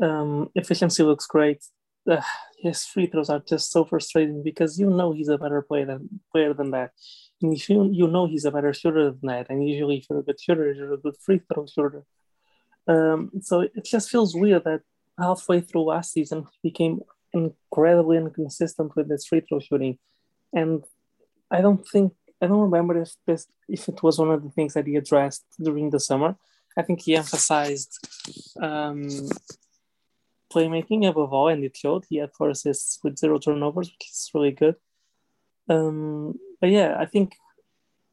[0.00, 1.64] Um, efficiency looks great.
[2.08, 2.22] Uh,
[2.58, 6.20] his free throws are just so frustrating because you know he's a better player than
[6.32, 6.92] player than that.
[7.42, 10.20] And if you you know he's a better shooter than that, and usually if you're
[10.20, 12.04] a good shooter, you're a good free throw shooter.
[12.86, 14.80] Um, so it just feels weird that
[15.18, 17.00] halfway through last season he became
[17.32, 19.98] incredibly inconsistent with his free throw shooting,
[20.52, 20.84] and
[21.50, 24.74] I don't think I don't remember if this if it was one of the things
[24.74, 26.36] that he addressed during the summer.
[26.80, 27.92] I think he emphasized
[28.68, 29.08] um,
[30.52, 32.04] playmaking above all, and it showed.
[32.08, 34.76] He had four assists with zero turnovers, which is really good.
[35.68, 37.36] Um, but yeah, I think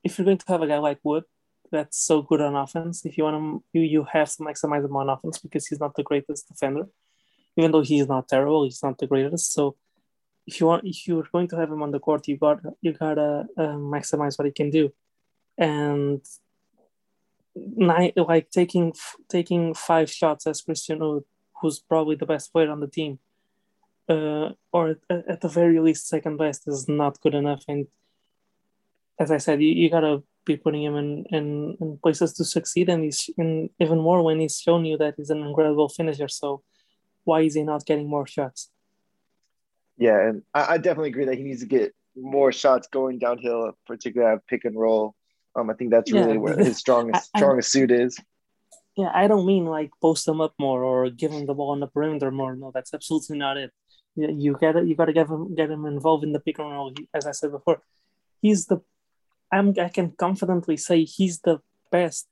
[0.04, 1.24] if you're going to have a guy like Wood,
[1.72, 3.06] that's so good on offense.
[3.06, 5.96] If you want him, you you have to maximize him on offense because he's not
[5.96, 6.86] the greatest defender,
[7.58, 8.64] even though he's not terrible.
[8.66, 9.54] He's not the greatest.
[9.54, 9.76] So
[10.46, 12.94] if you want, if you're going to have him on the court, you got you
[12.94, 14.94] gotta uh, maximize what he can do,
[15.58, 16.22] and
[17.76, 18.94] nine, like taking
[19.30, 21.24] taking five shots as Christian Wood,
[21.62, 23.20] who's probably the best player on the team,
[24.10, 27.64] uh, or at, at the very least second best is not good enough.
[27.68, 27.88] And
[29.20, 32.90] as I said, you, you gotta be putting him in, in, in places to succeed,
[32.90, 36.28] and he's in even more when he's shown you that he's an incredible finisher.
[36.28, 36.64] So
[37.24, 38.70] why is he not getting more shots?
[39.98, 43.78] Yeah, and I, I definitely agree that he needs to get more shots going downhill,
[43.86, 45.16] particularly at pick and roll.
[45.58, 46.40] Um, I think that's really yeah.
[46.40, 48.20] where his strongest I, strongest suit is.
[48.96, 51.80] Yeah, I don't mean like post him up more or give him the ball on
[51.80, 52.56] the perimeter more.
[52.56, 53.72] No, that's absolutely not it.
[54.16, 56.94] You gotta you gotta get him get him involved in the pick and roll.
[57.14, 57.82] As I said before,
[58.42, 58.82] he's the
[59.52, 61.60] I'm I can confidently say he's the
[61.92, 62.28] best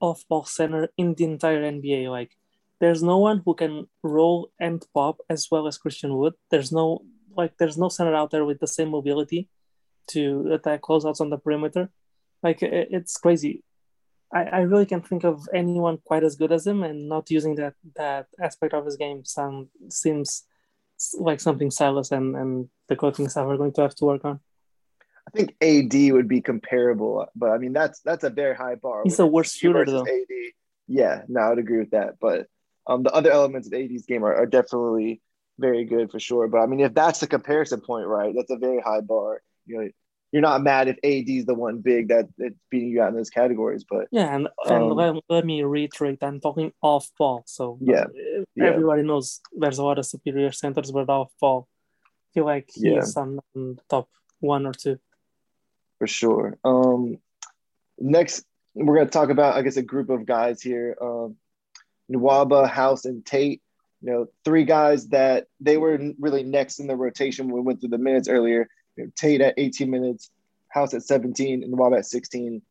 [0.00, 2.08] off ball center in the entire NBA.
[2.10, 2.36] Like
[2.80, 6.34] there's no one who can roll and pop as well as Christian Wood.
[6.50, 7.04] There's no
[7.36, 9.48] like there's no center out there with the same mobility
[10.08, 11.90] to attack closeouts on the perimeter.
[12.42, 13.62] Like it, it's crazy.
[14.32, 17.56] I, I really can't think of anyone quite as good as him, and not using
[17.56, 20.44] that that aspect of his game sound seems
[21.18, 24.40] like something Silas and and the coaching staff are going to have to work on.
[25.26, 29.02] I think AD would be comparable, but I mean that's that's a very high bar.
[29.04, 30.06] He's a worse shooter though.
[30.06, 30.52] AD.
[30.86, 32.14] Yeah, no, I would agree with that.
[32.20, 32.46] But
[32.86, 35.22] um, the other elements of AD's game are, are definitely
[35.58, 36.48] very good for sure.
[36.48, 39.42] But I mean, if that's the comparison point, right, that's a very high bar.
[39.66, 39.88] You know,
[40.32, 43.16] you're not mad if AD is the one big that it's beating you out in
[43.16, 43.84] those categories.
[43.88, 47.42] But yeah, and, and um, let, let me reiterate, I'm talking off ball.
[47.46, 48.04] So yeah,
[48.60, 49.08] everybody yeah.
[49.08, 51.68] knows there's a lot of superior centers, but off ball,
[52.04, 53.22] I feel like he's yeah.
[53.22, 54.98] on, on top one or two.
[55.98, 56.56] For sure.
[56.64, 57.18] Um,
[57.98, 60.96] next, we're going to talk about, I guess, a group of guys here.
[61.00, 61.36] Um,
[62.10, 63.62] Nwaba, House, and Tate.
[64.02, 67.80] You know, three guys that they were really next in the rotation when we went
[67.80, 68.66] through the minutes earlier.
[68.96, 70.30] You know, Tate at 18 minutes,
[70.68, 72.62] House at 17, and Nwaba at 16.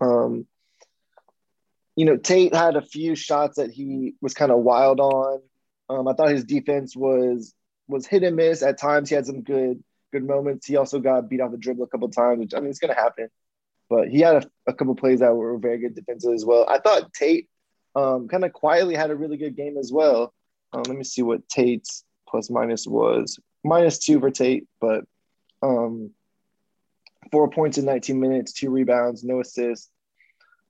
[0.00, 0.46] Um,
[1.94, 5.40] you know, Tate had a few shots that he was kind of wild on.
[5.88, 7.54] Um, I thought his defense was
[7.88, 8.62] was hit and miss.
[8.62, 10.66] At times, he had some good good moments.
[10.66, 12.94] He also got beat off the dribble a couple times, which I mean, it's going
[12.94, 13.28] to happen.
[13.88, 16.66] But he had a, a couple plays that were very good defensively as well.
[16.68, 17.48] I thought Tate
[17.94, 20.34] um, kind of quietly had a really good game as well.
[20.72, 23.38] Um, let me see what Tate's plus minus was.
[23.64, 25.04] Minus two for Tate, but
[25.62, 26.10] um,
[27.30, 29.90] four points in 19 minutes, two rebounds, no assists.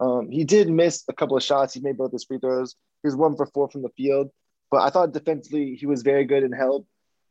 [0.00, 1.74] Um, he did miss a couple of shots.
[1.74, 2.76] He made both his free throws.
[3.02, 4.30] He was one for four from the field,
[4.70, 6.86] but I thought defensively he was very good in help.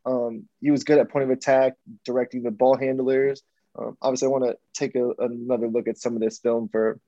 [0.05, 1.73] Um, he was good at point of attack,
[2.05, 3.41] directing the ball handlers.
[3.77, 6.99] Um, obviously, I want to take a, another look at some of this film for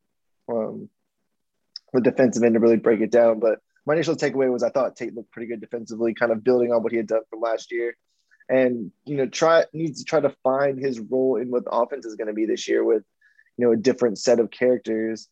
[0.49, 0.89] um,
[1.93, 3.39] the defensive end to really break it down.
[3.39, 6.71] But my initial takeaway was I thought Tate looked pretty good defensively, kind of building
[6.71, 7.95] on what he had done from last year.
[8.49, 12.05] And you know, try needs to try to find his role in what the offense
[12.05, 13.03] is going to be this year with
[13.57, 15.27] you know a different set of characters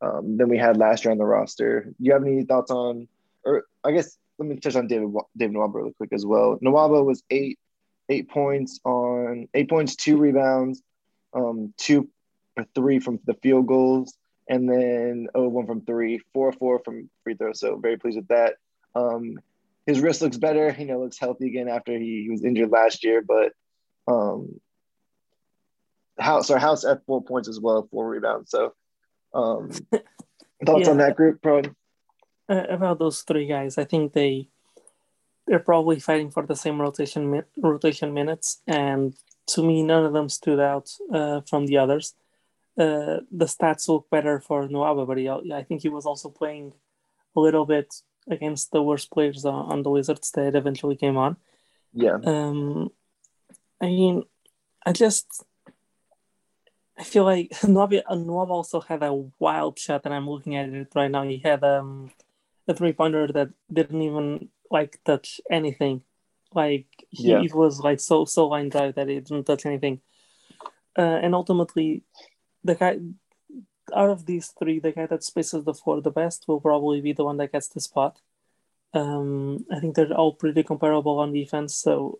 [0.00, 1.84] um, than we had last year on the roster.
[1.84, 3.08] Do you have any thoughts on,
[3.44, 6.58] or I guess let me touch on David David Nwaba really quick as well.
[6.62, 7.58] Nwaba was eight
[8.08, 10.82] eight points on eight points, two rebounds,
[11.34, 12.08] um, two
[12.56, 14.14] or three from the field goals
[14.50, 17.52] and then oh, one from three, four, four from free throw.
[17.52, 18.56] So very pleased with that.
[18.96, 19.38] Um,
[19.86, 20.74] his wrist looks better.
[20.78, 23.22] You know, looks healthy again after he, he was injured last year.
[23.22, 23.52] But
[24.06, 24.60] um,
[26.18, 28.50] House, our House at four points as well, four rebounds.
[28.50, 28.74] So
[29.34, 29.70] um,
[30.66, 30.90] thoughts yeah.
[30.90, 31.44] on that group?
[31.44, 31.64] Uh,
[32.48, 34.48] about those three guys, I think they
[35.46, 39.14] they're probably fighting for the same rotation rotation minutes, and
[39.48, 42.14] to me, none of them stood out uh, from the others
[42.78, 46.72] uh, the stats look better for Nwaba, but he, I think he was also playing
[47.36, 47.94] a little bit
[48.28, 51.36] against the worst players on, on the Wizards that eventually came on.
[51.92, 52.18] Yeah.
[52.24, 52.90] Um,
[53.80, 54.24] I mean,
[54.84, 55.44] I just
[57.00, 60.92] I feel like Nwaba, Nwaba also had a wild shot, and I'm looking at it
[60.94, 61.22] right now.
[61.22, 62.10] He had um,
[62.68, 66.02] a three pointer that didn't even like touch anything.
[66.52, 67.42] Like he yeah.
[67.54, 70.00] was like so so line drive that it didn't touch anything.
[70.98, 72.02] Uh, and ultimately,
[72.64, 72.98] the guy
[73.94, 77.12] out of these three, the guy that spaces the floor the best will probably be
[77.12, 78.20] the one that gets the spot.
[78.92, 82.18] Um, I think they're all pretty comparable on defense, so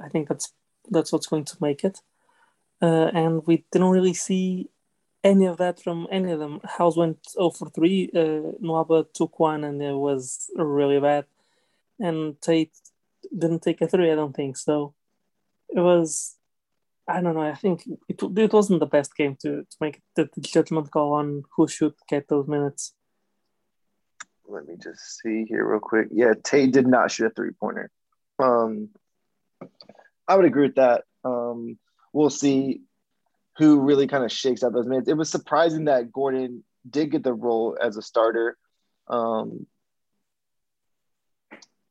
[0.00, 0.52] I think that's
[0.90, 2.00] that's what's going to make it.
[2.82, 4.68] Uh, and we didn't really see
[5.24, 6.60] any of that from any of them.
[6.64, 8.18] House went 0 for 3, uh,
[8.62, 11.24] Nwaba took one and it was really bad.
[11.98, 12.72] And Tate
[13.36, 14.58] didn't take a 3, I don't think.
[14.58, 14.92] So
[15.70, 16.33] it was
[17.06, 17.42] I don't know.
[17.42, 21.42] I think it, it wasn't the best game to, to make the, judgment call on
[21.54, 22.94] who should get those minutes.
[24.46, 26.08] Let me just see here real quick.
[26.10, 27.90] Yeah, Tate did not shoot a three pointer.
[28.38, 28.90] Um,
[30.26, 31.04] I would agree with that.
[31.24, 31.78] Um,
[32.12, 32.82] we'll see
[33.58, 35.08] who really kind of shakes out those minutes.
[35.08, 38.56] It was surprising that Gordon did get the role as a starter.
[39.08, 39.66] Um,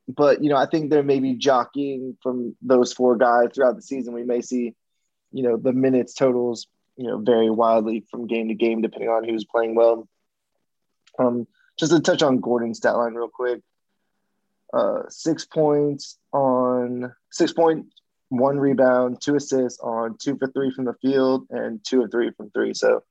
[0.08, 3.82] but you know, I think there may be jockeying from those four guys throughout the
[3.82, 4.14] season.
[4.14, 4.76] We may see,
[5.34, 9.24] you know, the minutes totals, you know, vary wildly from game to game depending on
[9.24, 10.08] who's playing well.
[11.20, 13.62] Um, just to touch on Gordon's stat line real quick.
[14.72, 17.88] Uh, six points on six point
[18.30, 22.32] one rebound, two assists on two for three from the field, and two of three
[22.32, 22.74] from three.
[22.74, 23.04] So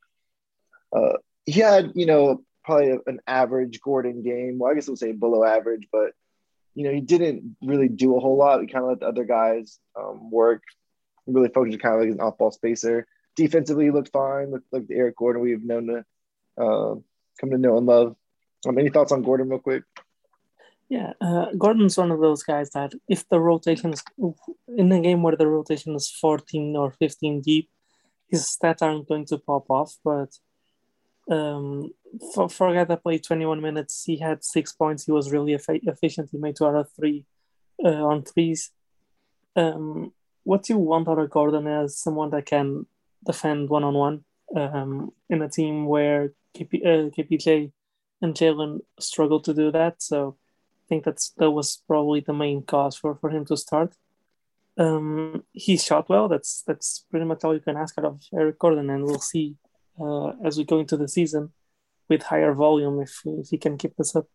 [0.94, 1.14] uh,
[1.44, 4.58] he had, you know, probably an average Gordon game.
[4.58, 6.12] Well, I guess we'll say below average, but
[6.74, 8.60] you know, he didn't really do a whole lot.
[8.60, 10.62] He kind of let the other guys um, work.
[11.26, 13.06] Really focused kind of like an off-ball spacer.
[13.36, 14.50] Defensively, he looked fine.
[14.50, 16.04] Looked like the Eric Gordon we've known to
[16.58, 16.94] uh,
[17.40, 18.16] come to know and love.
[18.66, 19.84] Um, any thoughts on Gordon, real quick?
[20.88, 24.04] Yeah, uh, Gordon's one of those guys that if the rotation is
[24.68, 27.70] in a game where the rotation is 14 or 15 deep,
[28.28, 29.96] his stats aren't going to pop off.
[30.04, 30.38] But
[31.30, 31.92] um,
[32.34, 35.04] for, for a guy that played 21 minutes, he had six points.
[35.04, 36.28] He was really eff- efficient.
[36.30, 37.24] He made two out of three
[37.82, 38.70] uh, on threes.
[39.56, 40.12] Um,
[40.44, 42.86] what do you want out of Gordon is someone that can
[43.24, 44.24] defend one on one
[45.28, 47.72] in a team where KP, uh, KPJ
[48.20, 50.02] and Jalen struggle to do that.
[50.02, 50.36] So
[50.84, 53.94] I think that's that was probably the main cause for, for him to start.
[54.78, 56.28] Um, he shot well.
[56.28, 59.56] That's that's pretty much all you can ask out of Eric Gordon, and we'll see
[60.00, 61.52] uh, as we go into the season
[62.08, 64.26] with higher volume if, if he can keep this up.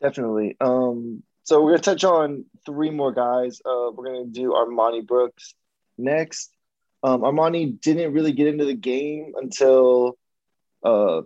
[0.00, 0.56] Definitely.
[0.60, 3.60] Um, so we're gonna touch on three more guys.
[3.64, 5.54] Uh, we're gonna do Armoni Brooks
[5.96, 6.50] next.
[7.02, 10.16] Um, Armoni didn't really get into the game until
[10.82, 11.22] uh,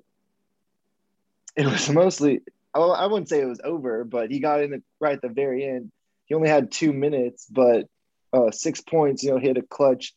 [1.56, 2.42] it was mostly.
[2.74, 5.64] I wouldn't say it was over, but he got in the, right at the very
[5.64, 5.90] end.
[6.26, 7.86] He only had two minutes, but
[8.32, 9.24] uh, six points.
[9.24, 10.14] You know, he had a clutch.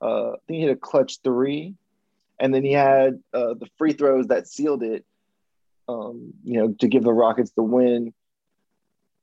[0.00, 1.76] Uh, I think he hit a clutch three
[2.42, 5.04] and then he had uh, the free throws that sealed it.
[5.88, 8.12] Um, you know, to give the Rockets the win.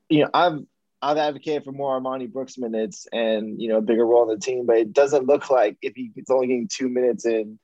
[0.09, 0.59] You know, I've
[1.01, 4.43] I've advocated for more Armoni Brooks minutes and you know a bigger role in the
[4.43, 7.59] team, but it doesn't look like if he's only getting two minutes in,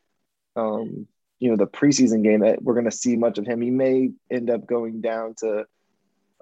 [0.56, 1.08] um,
[1.40, 3.62] you know, the preseason game that we're going to see much of him.
[3.62, 5.66] He may end up going down to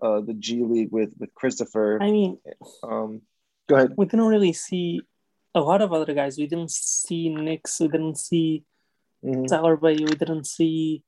[0.02, 2.00] uh, the G League with with Christopher.
[2.02, 2.38] I mean,
[2.84, 3.22] um,
[3.68, 3.94] go ahead.
[3.98, 5.02] We didn't really see
[5.56, 6.38] a lot of other guys.
[6.38, 7.80] We didn't see Nix.
[7.80, 8.64] We didn't see
[9.24, 9.46] mm-hmm.
[9.46, 11.04] Tyler Bey, we didn't see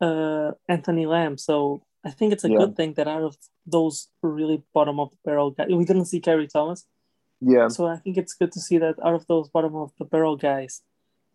[0.00, 1.38] uh, Anthony Lamb.
[1.38, 2.58] So I think it's a yeah.
[2.58, 3.36] good thing that out of
[3.66, 6.86] those really bottom of the barrel guys, we didn't see Khyri Thomas.
[7.40, 7.68] Yeah.
[7.68, 10.36] So I think it's good to see that out of those bottom of the barrel
[10.36, 10.82] guys,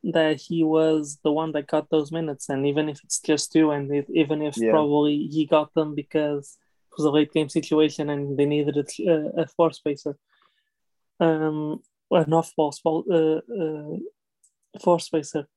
[0.03, 2.49] that he was the one that got those minutes.
[2.49, 4.71] And even if it's just two, and if, even if yeah.
[4.71, 6.57] probably he got them because
[6.91, 10.17] it was a late game situation and they needed a, a floor spacer,
[11.19, 12.73] um, an off ball
[13.11, 15.47] uh, uh, floor spacer.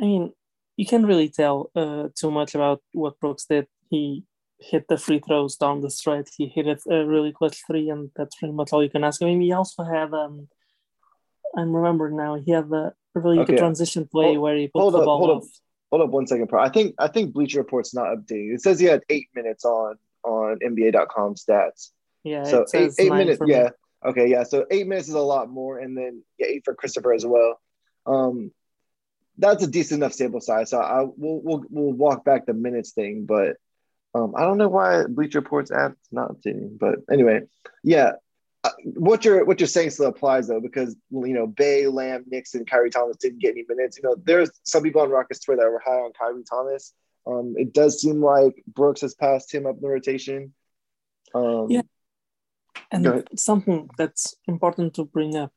[0.00, 0.32] I mean,
[0.76, 3.66] you can't really tell uh, too much about what Brooks did.
[3.90, 4.24] He
[4.58, 6.30] hit the free throws down the stretch.
[6.36, 9.22] He hit it a really clutch three, and that's pretty much all you can ask.
[9.22, 10.48] I mean, he also had um,
[11.56, 12.36] I'm remembering now.
[12.36, 13.52] He had the really okay.
[13.52, 15.42] good transition play hold, where he put hold the up, ball hold off.
[15.44, 15.48] Up,
[15.90, 16.62] hold up one second, bro.
[16.62, 18.54] I think I think Bleacher Report's not updated.
[18.54, 21.90] It says he had eight minutes on on NBA.com stats.
[22.22, 22.44] Yeah.
[22.44, 23.40] So eight, eight minutes.
[23.46, 23.64] Yeah.
[23.64, 24.10] Me.
[24.10, 24.28] Okay.
[24.28, 24.44] Yeah.
[24.44, 27.60] So eight minutes is a lot more, and then yeah, eight for Christopher as well.
[28.06, 28.52] Um,
[29.38, 30.70] that's a decent enough sample size.
[30.70, 33.56] So I we'll we'll, we'll walk back the minutes thing, but
[34.14, 36.78] um, I don't know why Bleacher Report's app's not updating.
[36.78, 37.42] But anyway,
[37.82, 38.12] yeah,
[38.64, 42.64] uh, what you're what you're saying still applies though because you know Bey, Lamb, Nixon,
[42.64, 43.96] Khyri Thomas didn't get any minutes.
[43.96, 46.92] You know, there's some people on Rockets Twitter that were high on Khyri Thomas.
[47.26, 50.54] Um, it does seem like Brooks has passed him up in the rotation.
[51.34, 51.82] Um, yeah,
[52.90, 55.52] and something that's important to bring up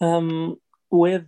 [0.00, 0.56] um,
[0.90, 1.26] with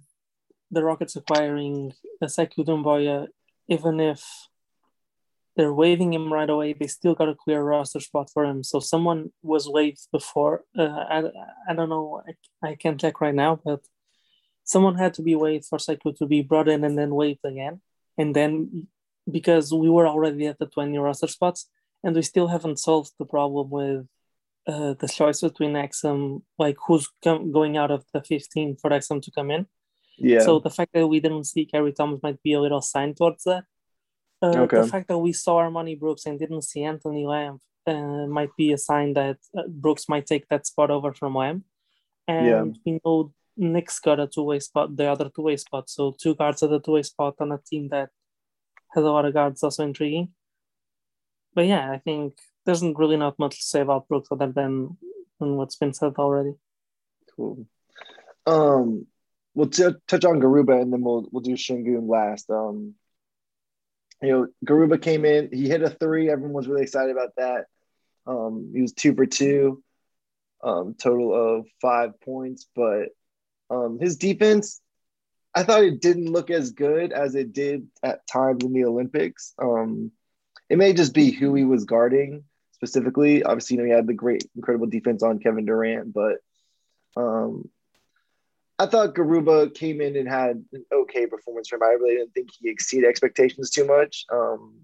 [0.70, 3.28] the Rockets acquiring a Sekou Doumbouya,
[3.68, 4.24] even if
[5.56, 8.64] they're waiving him right away, they still got a clear roster spot for him.
[8.64, 10.64] So someone was waived before.
[10.76, 11.22] Uh, I,
[11.68, 12.22] I don't know.
[12.26, 13.80] I, I can't check right now, but
[14.64, 17.80] someone had to be waived for Sekou to be brought in and then waived again.
[18.18, 18.88] And then
[19.30, 21.70] because we were already at the 20 roster spots
[22.02, 24.06] and we still haven't solved the problem with
[24.66, 29.22] uh, the choice between Exum, like who's com- going out of the 15 for Exum
[29.22, 29.66] to come in.
[30.16, 30.40] Yeah.
[30.40, 33.44] So the fact that we didn't see Khyri Thomas might be a little sign towards
[33.44, 33.64] that.
[34.44, 34.82] Uh, okay.
[34.82, 38.72] The fact that we saw Armoni Brooks and didn't see Anthony Lamb uh, might be
[38.72, 41.64] a sign that uh, Brooks might take that spot over from Lamb.
[42.28, 42.64] And yeah.
[42.84, 45.88] we know Nix got a two way spot, the other two way spot.
[45.88, 48.10] So two guards at the two way spot on a team that
[48.94, 50.28] has a lot of guards also intriguing.
[51.54, 52.34] But yeah, I think
[52.66, 54.98] there's really not much to say about Brooks other than,
[55.40, 56.52] than what's been said already.
[57.34, 57.66] Cool.
[58.46, 59.06] Um,
[59.54, 62.50] we'll t- touch on Garuba and then we'll we'll do Sengun last.
[62.50, 62.94] Um,
[64.26, 66.30] you know, Garuba came in, he hit a three.
[66.30, 67.66] Everyone was really excited about that.
[68.26, 69.82] Um, he was two for two,
[70.62, 72.66] um, total of five points.
[72.74, 73.10] But
[73.70, 74.80] um, his defense,
[75.54, 79.54] I thought it didn't look as good as it did at times in the Olympics.
[79.60, 80.10] Um,
[80.68, 83.42] it may just be who he was guarding specifically.
[83.42, 86.38] Obviously, you know, he had the great, incredible defense on Kevin Durant, but
[87.16, 87.68] um,
[88.78, 91.88] I thought Garuba came in and had an okay performance from him.
[91.88, 94.24] I really didn't think he exceeded expectations too much.
[94.32, 94.74] Um,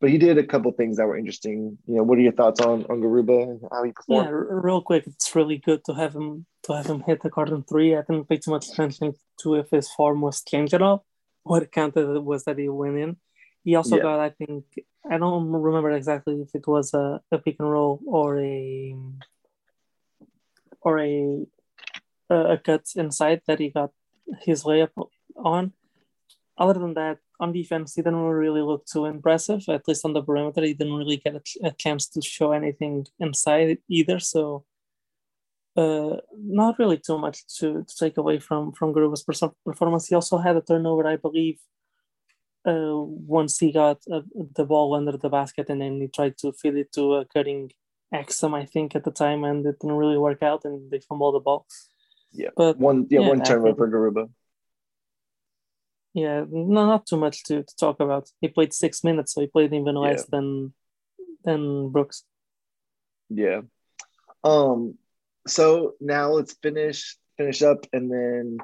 [0.00, 1.78] but he did a couple things that were interesting.
[1.86, 4.26] You know, what are your thoughts on on Garuba and how he performed?
[4.26, 7.62] Yeah, real quick, it's really good to have him to have him hit the cardon
[7.66, 7.94] three.
[7.94, 11.04] I didn't pay too much attention to if his form was changed at all.
[11.42, 13.16] What counted was that he went in.
[13.62, 14.02] He also Yeah.
[14.02, 14.64] got, I think,
[15.08, 18.96] I don't remember exactly if it was a, a pick and roll or a
[20.80, 21.46] or a
[22.30, 23.90] a cut inside that he got
[24.40, 24.90] his layup
[25.36, 25.72] on.
[26.58, 29.62] Other than that, on defense, he didn't really look too impressive.
[29.68, 33.78] At least on the perimeter, he didn't really get a, chance to show anything inside
[33.88, 34.18] either.
[34.18, 34.64] So,
[35.76, 39.24] uh, not really too much to, to take away from from Garuba's
[39.64, 40.08] performance.
[40.08, 41.58] He also had a turnover, I believe,
[42.66, 42.96] uh,
[43.38, 44.22] once he got uh,
[44.54, 47.70] the ball under the basket, and then he tried to feed it to a cutting
[48.14, 51.34] Exum, I think, at the time, and it didn't really work out, and they fumbled
[51.34, 51.66] the ball.
[52.32, 52.50] Yeah.
[52.56, 54.28] but One, yeah, Yeah, one turnover Garuba.
[56.14, 58.30] Yeah, no, not too much to, to talk about.
[58.40, 60.72] He played six minutes, so he played even less than
[61.44, 62.24] than Brooks.
[63.28, 63.60] Yeah.
[64.42, 64.96] Um.
[65.46, 68.58] So now let's finish finish up and then,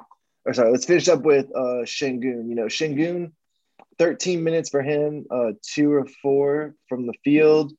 [0.45, 2.49] or sorry, let's finish up with uh Sengun.
[2.49, 3.33] You know, Sengun,
[3.99, 5.25] thirteen minutes for him.
[5.29, 7.71] Uh, two of four from the field.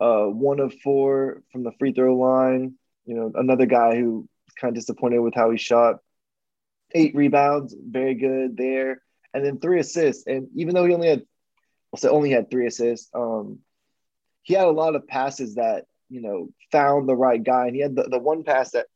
[0.00, 2.74] Uh, one of four from the free throw line.
[3.04, 4.26] You know, another guy who
[4.60, 5.96] kind of disappointed with how he shot.
[6.92, 9.02] Eight rebounds, very good there,
[9.34, 10.26] and then three assists.
[10.26, 11.22] And even though he only had,
[11.92, 13.58] I'll say only had three assists, um,
[14.42, 17.82] he had a lot of passes that you know found the right guy, and he
[17.82, 18.86] had the, the one pass that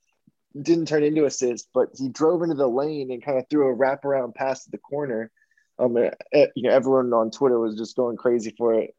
[0.61, 3.77] didn't turn into assist, but he drove into the lane and kind of threw a
[3.77, 5.31] wraparound pass to the corner.
[5.79, 8.95] Um, you know, everyone on Twitter was just going crazy for it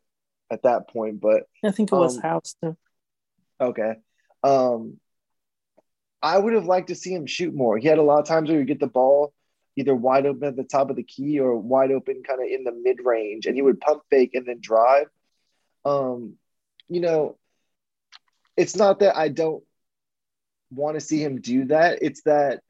[0.49, 1.21] at that point.
[1.21, 2.77] But I think it was Um, House too.
[3.59, 3.95] okay,
[4.43, 4.99] um,
[6.21, 7.77] I would have liked to see him shoot more.
[7.77, 9.33] He had a lot of times where he would get the ball
[9.75, 12.63] either wide open at the top of the key or wide open kind of in
[12.63, 15.07] the mid range, and he would pump fake and then drive.
[15.85, 16.35] Um,
[16.89, 17.37] you know,
[18.57, 19.63] it's not that I don't
[20.71, 21.99] want to see him do that.
[22.01, 22.61] It's that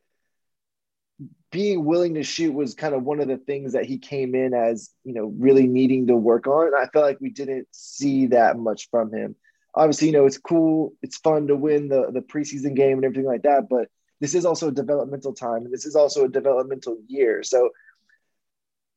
[1.51, 4.53] being willing to shoot was kind of one of the things that he came in
[4.53, 6.73] as, you know, really needing to work on.
[6.73, 9.35] I felt like we didn't see that much from him.
[9.73, 13.25] Obviously, you know, it's cool, it's fun to win the the preseason game and everything
[13.25, 13.87] like that, but
[14.19, 17.41] this is also a developmental time and this is also a developmental year.
[17.41, 17.69] So,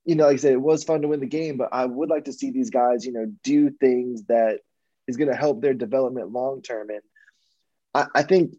[0.05, 2.11] you know, like I said, it was fun to win the game, but I would
[2.11, 4.59] like to see these guys, you know, do things that
[5.07, 6.91] is going to help their development long term.
[6.91, 7.01] And
[7.95, 8.55] I, I think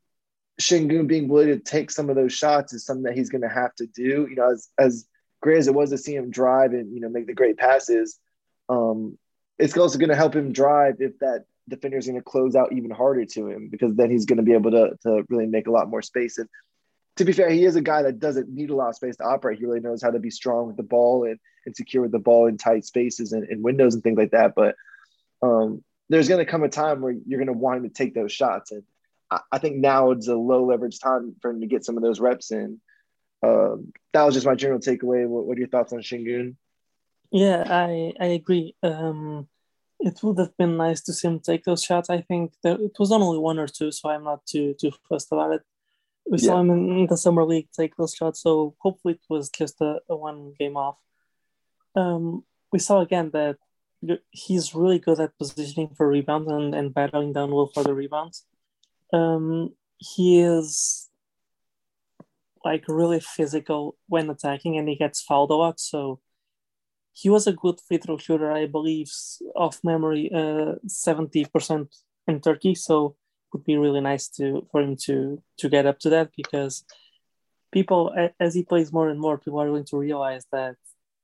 [0.59, 3.49] Sengun being willing to take some of those shots is something that he's going to
[3.49, 4.27] have to do.
[4.29, 5.07] You know, as as
[5.41, 8.17] great as it was to see him drive and you know make the great passes,
[8.69, 9.17] um,
[9.59, 12.73] it's also going to help him drive if that defender is going to close out
[12.73, 15.67] even harder to him because then he's going to be able to to really make
[15.67, 16.37] a lot more space.
[16.37, 16.47] And
[17.17, 19.23] to be fair, he is a guy that doesn't need a lot of space to
[19.23, 19.59] operate.
[19.59, 22.19] He really knows how to be strong with the ball and, and secure with the
[22.19, 24.53] ball in tight spaces and, and windows and things like that.
[24.55, 24.75] But
[25.41, 28.13] um, there's going to come a time where you're going to want him to take
[28.13, 28.71] those shots.
[28.71, 28.83] And
[29.31, 32.03] I, I think now it's a low leverage time for him to get some of
[32.03, 32.81] those reps in.
[33.41, 35.27] Um, that was just my general takeaway.
[35.27, 36.55] What, what are your thoughts on Sengun?
[37.31, 38.75] Yeah, I I agree.
[38.81, 39.47] Um,
[39.99, 42.09] it would have been nice to see him take those shots.
[42.09, 45.31] I think that it was only one or two, so I'm not too too fussed
[45.31, 45.61] about it.
[46.29, 49.79] We saw him in the summer league take those shots, so hopefully it was just
[49.81, 50.97] a, a one game off.
[51.95, 53.57] Um, we saw again that
[54.31, 58.43] he's really good at positioning for rebounds and, and battling down low for the rebounds.
[59.13, 61.09] Um, he is
[62.63, 65.79] like really physical when attacking, and he gets fouled a lot.
[65.79, 66.19] So
[67.21, 69.09] he was a good free throw shooter, I believe,
[69.55, 71.87] off memory, uh, seventy percent
[72.27, 72.75] in Turkey.
[72.75, 76.29] So it would be really nice to for him to to get up to that
[76.37, 76.85] because
[77.71, 78.01] people,
[78.39, 80.75] as he plays more and more, people are going to realize that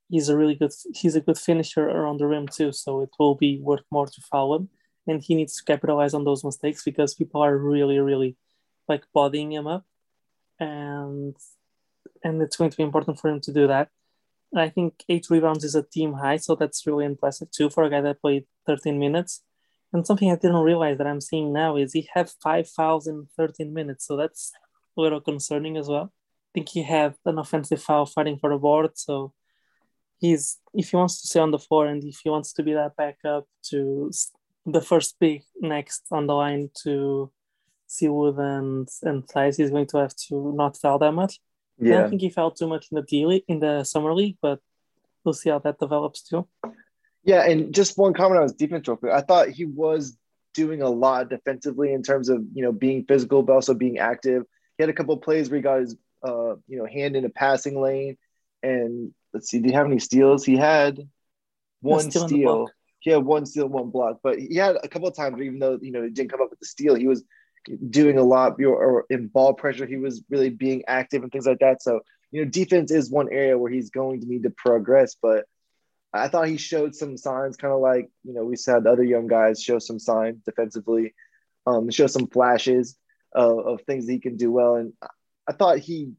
[0.09, 2.71] he's a really good he's a good finisher around the rim too.
[2.71, 4.69] So it will be worth more to foul him,
[5.07, 8.37] and he needs to capitalize on those mistakes because people are really really
[8.87, 9.85] like bodying him up.
[10.59, 11.35] and
[12.23, 13.89] and it's going to be important for him to do that.
[14.55, 17.89] I think eight rebounds is a team high, so that's really impressive too for a
[17.89, 19.43] guy that played 13 minutes.
[19.93, 23.27] And something I didn't realize that I'm seeing now is he had five fouls in
[23.37, 24.51] 13 minutes, so that's
[24.97, 26.13] a little concerning as well.
[26.13, 29.33] I think he had an offensive foul fighting for the board, so
[30.19, 32.73] he's if he wants to stay on the floor and if he wants to be
[32.73, 34.11] that backup to
[34.65, 37.31] the first pick next on the line to
[37.89, 41.39] Seawood and and Theis, he's going to have to not foul that much.
[41.81, 41.95] Yeah.
[41.95, 44.37] I don't think he fell too much in the D league, in the summer league,
[44.41, 44.59] but
[45.23, 46.47] we'll see how that develops too.
[47.23, 49.11] Yeah, and just one comment on his defense real quick.
[49.11, 50.17] I thought he was
[50.53, 54.43] doing a lot defensively in terms of you know being physical, but also being active.
[54.77, 57.29] He had a couple plays where he got his uh, you know hand in a
[57.29, 58.17] passing lane,
[58.61, 60.45] and let's see, did he have any steals?
[60.45, 60.99] He had
[61.81, 62.69] one steal.
[62.99, 65.79] He had one steal, one block, but he had a couple of times even though
[65.81, 67.23] you know he didn't come up with the steal, he was
[67.89, 69.85] doing a lot or in ball pressure.
[69.85, 71.81] He was really being active and things like that.
[71.81, 72.01] So,
[72.31, 75.15] you know, defense is one area where he's going to need to progress.
[75.21, 75.45] But
[76.13, 79.27] I thought he showed some signs, kind of like, you know, we said other young
[79.27, 81.13] guys show some signs defensively,
[81.65, 82.97] um, show some flashes
[83.33, 84.75] of, of things that he can do well.
[84.75, 84.93] And
[85.47, 86.13] I thought he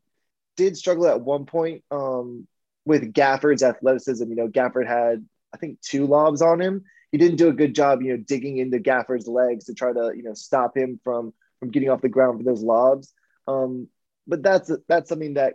[0.56, 2.46] did struggle at one point um,
[2.84, 4.28] with Gafford's athleticism.
[4.28, 7.74] You know, Gafford had, I think, two lobs on him he didn't do a good
[7.74, 11.32] job, you know, digging into Gafford's legs to try to, you know, stop him from
[11.60, 13.12] from getting off the ground for those lobs.
[13.46, 13.88] Um,
[14.26, 15.54] but that's that's something that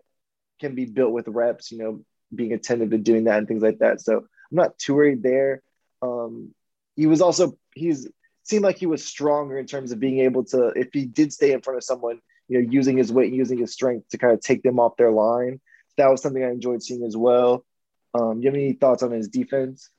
[0.59, 3.79] can be built with reps, you know, being attentive to doing that and things like
[3.79, 4.01] that.
[4.01, 5.63] So I'm not too worried there.
[6.01, 6.53] Um,
[6.95, 8.07] he was also he's
[8.43, 11.51] seemed like he was stronger in terms of being able to if he did stay
[11.53, 14.33] in front of someone, you know, using his weight and using his strength to kind
[14.33, 15.59] of take them off their line.
[15.97, 17.65] That was something I enjoyed seeing as well.
[18.13, 19.89] Um, you have any thoughts on his defense?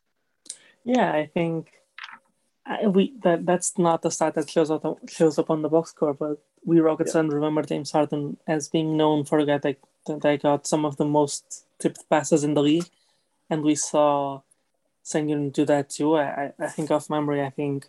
[0.89, 1.71] Yeah, I think
[2.65, 5.91] I, we that that's not the stat that shows up shows up on the box
[5.91, 7.21] score, but we Rockets yeah.
[7.21, 9.77] and remember James Harden as being known for a guy that
[10.07, 12.89] that got some of the most tipped passes in the league,
[13.51, 14.41] and we saw
[15.05, 16.17] Sengun do that too.
[16.17, 17.87] I, I think off memory, I think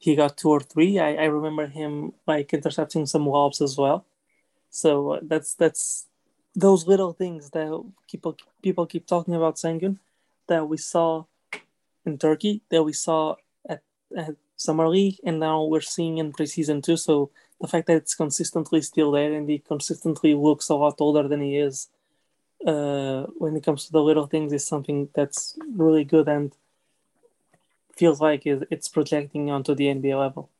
[0.00, 0.98] he got two or three.
[0.98, 4.06] I, I remember him like intercepting some lobs as well.
[4.70, 6.08] So uh, that's that's
[6.56, 7.70] those little things that
[8.10, 9.98] people people keep talking about Sengun
[10.48, 11.26] that we saw
[12.06, 13.36] in Turkey that we saw
[13.68, 13.82] at,
[14.16, 16.96] at Summer League, and now we're seeing in preseason too.
[16.96, 17.30] So
[17.60, 21.42] the fact that it's consistently still there and he consistently looks a lot older than
[21.42, 21.88] he is
[22.66, 26.52] uh, when it comes to the little things is something that's really good and
[27.94, 30.50] feels like it's projecting onto the NBA level.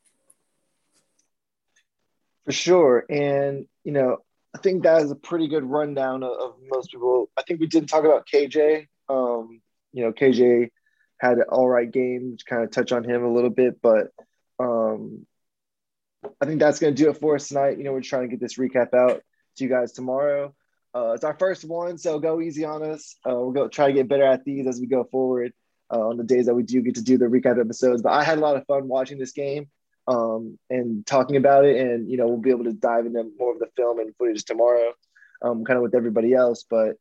[2.44, 3.06] For sure.
[3.08, 4.18] And, you know,
[4.54, 7.30] I think that is a pretty good rundown of, of most people.
[7.38, 8.88] I think we didn't talk about KJ.
[9.08, 9.60] Um,
[9.92, 10.70] you know, KJ
[11.20, 14.08] had an all right game, kind of touch on him a little bit, but
[14.58, 15.26] um,
[16.40, 17.78] I think that's going to do it for us tonight.
[17.78, 19.22] You know, we're trying to get this recap out
[19.56, 20.54] to you guys tomorrow.
[20.94, 23.16] Uh, it's our first one, so go easy on us.
[23.24, 25.52] Uh, we'll go try to get better at these as we go forward
[25.92, 28.02] uh, on the days that we do get to do the recap episodes.
[28.02, 29.68] But I had a lot of fun watching this game
[30.08, 33.52] um, and talking about it, and you know, we'll be able to dive into more
[33.52, 34.92] of the film and footage tomorrow,
[35.42, 36.64] um, kind of with everybody else.
[36.68, 36.96] But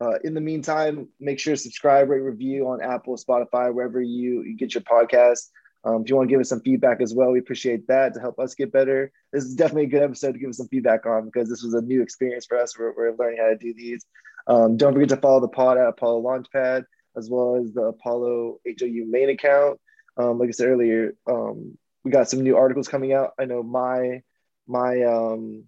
[0.00, 4.42] uh, in the meantime, make sure to subscribe, rate, review on Apple, Spotify, wherever you,
[4.42, 5.48] you get your podcast.
[5.84, 8.20] Um, if you want to give us some feedback as well, we appreciate that to
[8.20, 9.12] help us get better.
[9.32, 11.74] This is definitely a good episode to give us some feedback on because this was
[11.74, 12.76] a new experience for us.
[12.78, 14.04] We're, we're learning how to do these.
[14.48, 16.84] Um, don't forget to follow the pod at Apollo Launchpad
[17.16, 19.80] as well as the Apollo HOU main account.
[20.16, 23.32] Um, like I said earlier, um, we got some new articles coming out.
[23.38, 24.22] I know my
[24.66, 25.64] my um,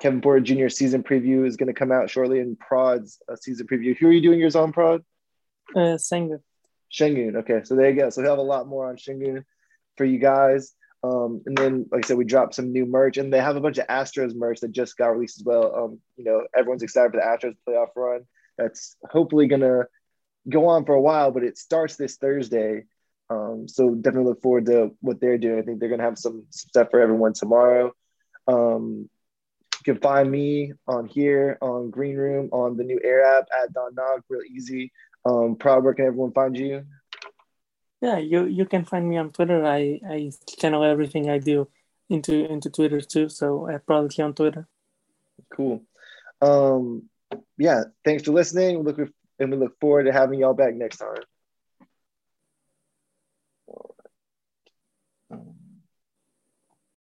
[0.00, 0.68] Kevin Porter Jr.
[0.68, 3.96] season preview is going to come out shortly, and Prod's uh, season preview.
[3.96, 5.04] Who are you doing yours on, Prod?
[5.76, 6.40] Uh, Sengun.
[6.90, 7.36] Sengun.
[7.36, 8.10] Okay, so there you go.
[8.10, 9.44] So we have a lot more on Sengun
[9.96, 10.74] for you guys.
[11.02, 13.60] Um, and then, like I said, we dropped some new merch, and they have a
[13.60, 15.74] bunch of Astros merch that just got released as well.
[15.74, 18.26] Um, you know, everyone's excited for the Astros playoff run.
[18.58, 19.84] That's hopefully gonna
[20.48, 22.84] go on for a while, but it starts this Thursday.
[23.30, 25.58] Um, so definitely look forward to what they're doing.
[25.58, 27.92] I think they're gonna have some, some stuff for everyone tomorrow.
[28.46, 29.08] Um,
[29.80, 33.72] you can find me on here on Green Room on the new Air app at
[33.72, 34.92] Don Knock, real easy.
[35.24, 36.84] Um, proud where can everyone find you?
[38.00, 39.64] Yeah, you you can find me on Twitter.
[39.64, 41.68] I I channel everything I do
[42.08, 43.28] into into Twitter too.
[43.28, 44.66] So I probably on Twitter.
[45.54, 45.82] Cool.
[46.40, 47.08] Um,
[47.58, 48.82] yeah, thanks for listening.
[48.82, 51.22] Look and we look forward to having y'all back next time.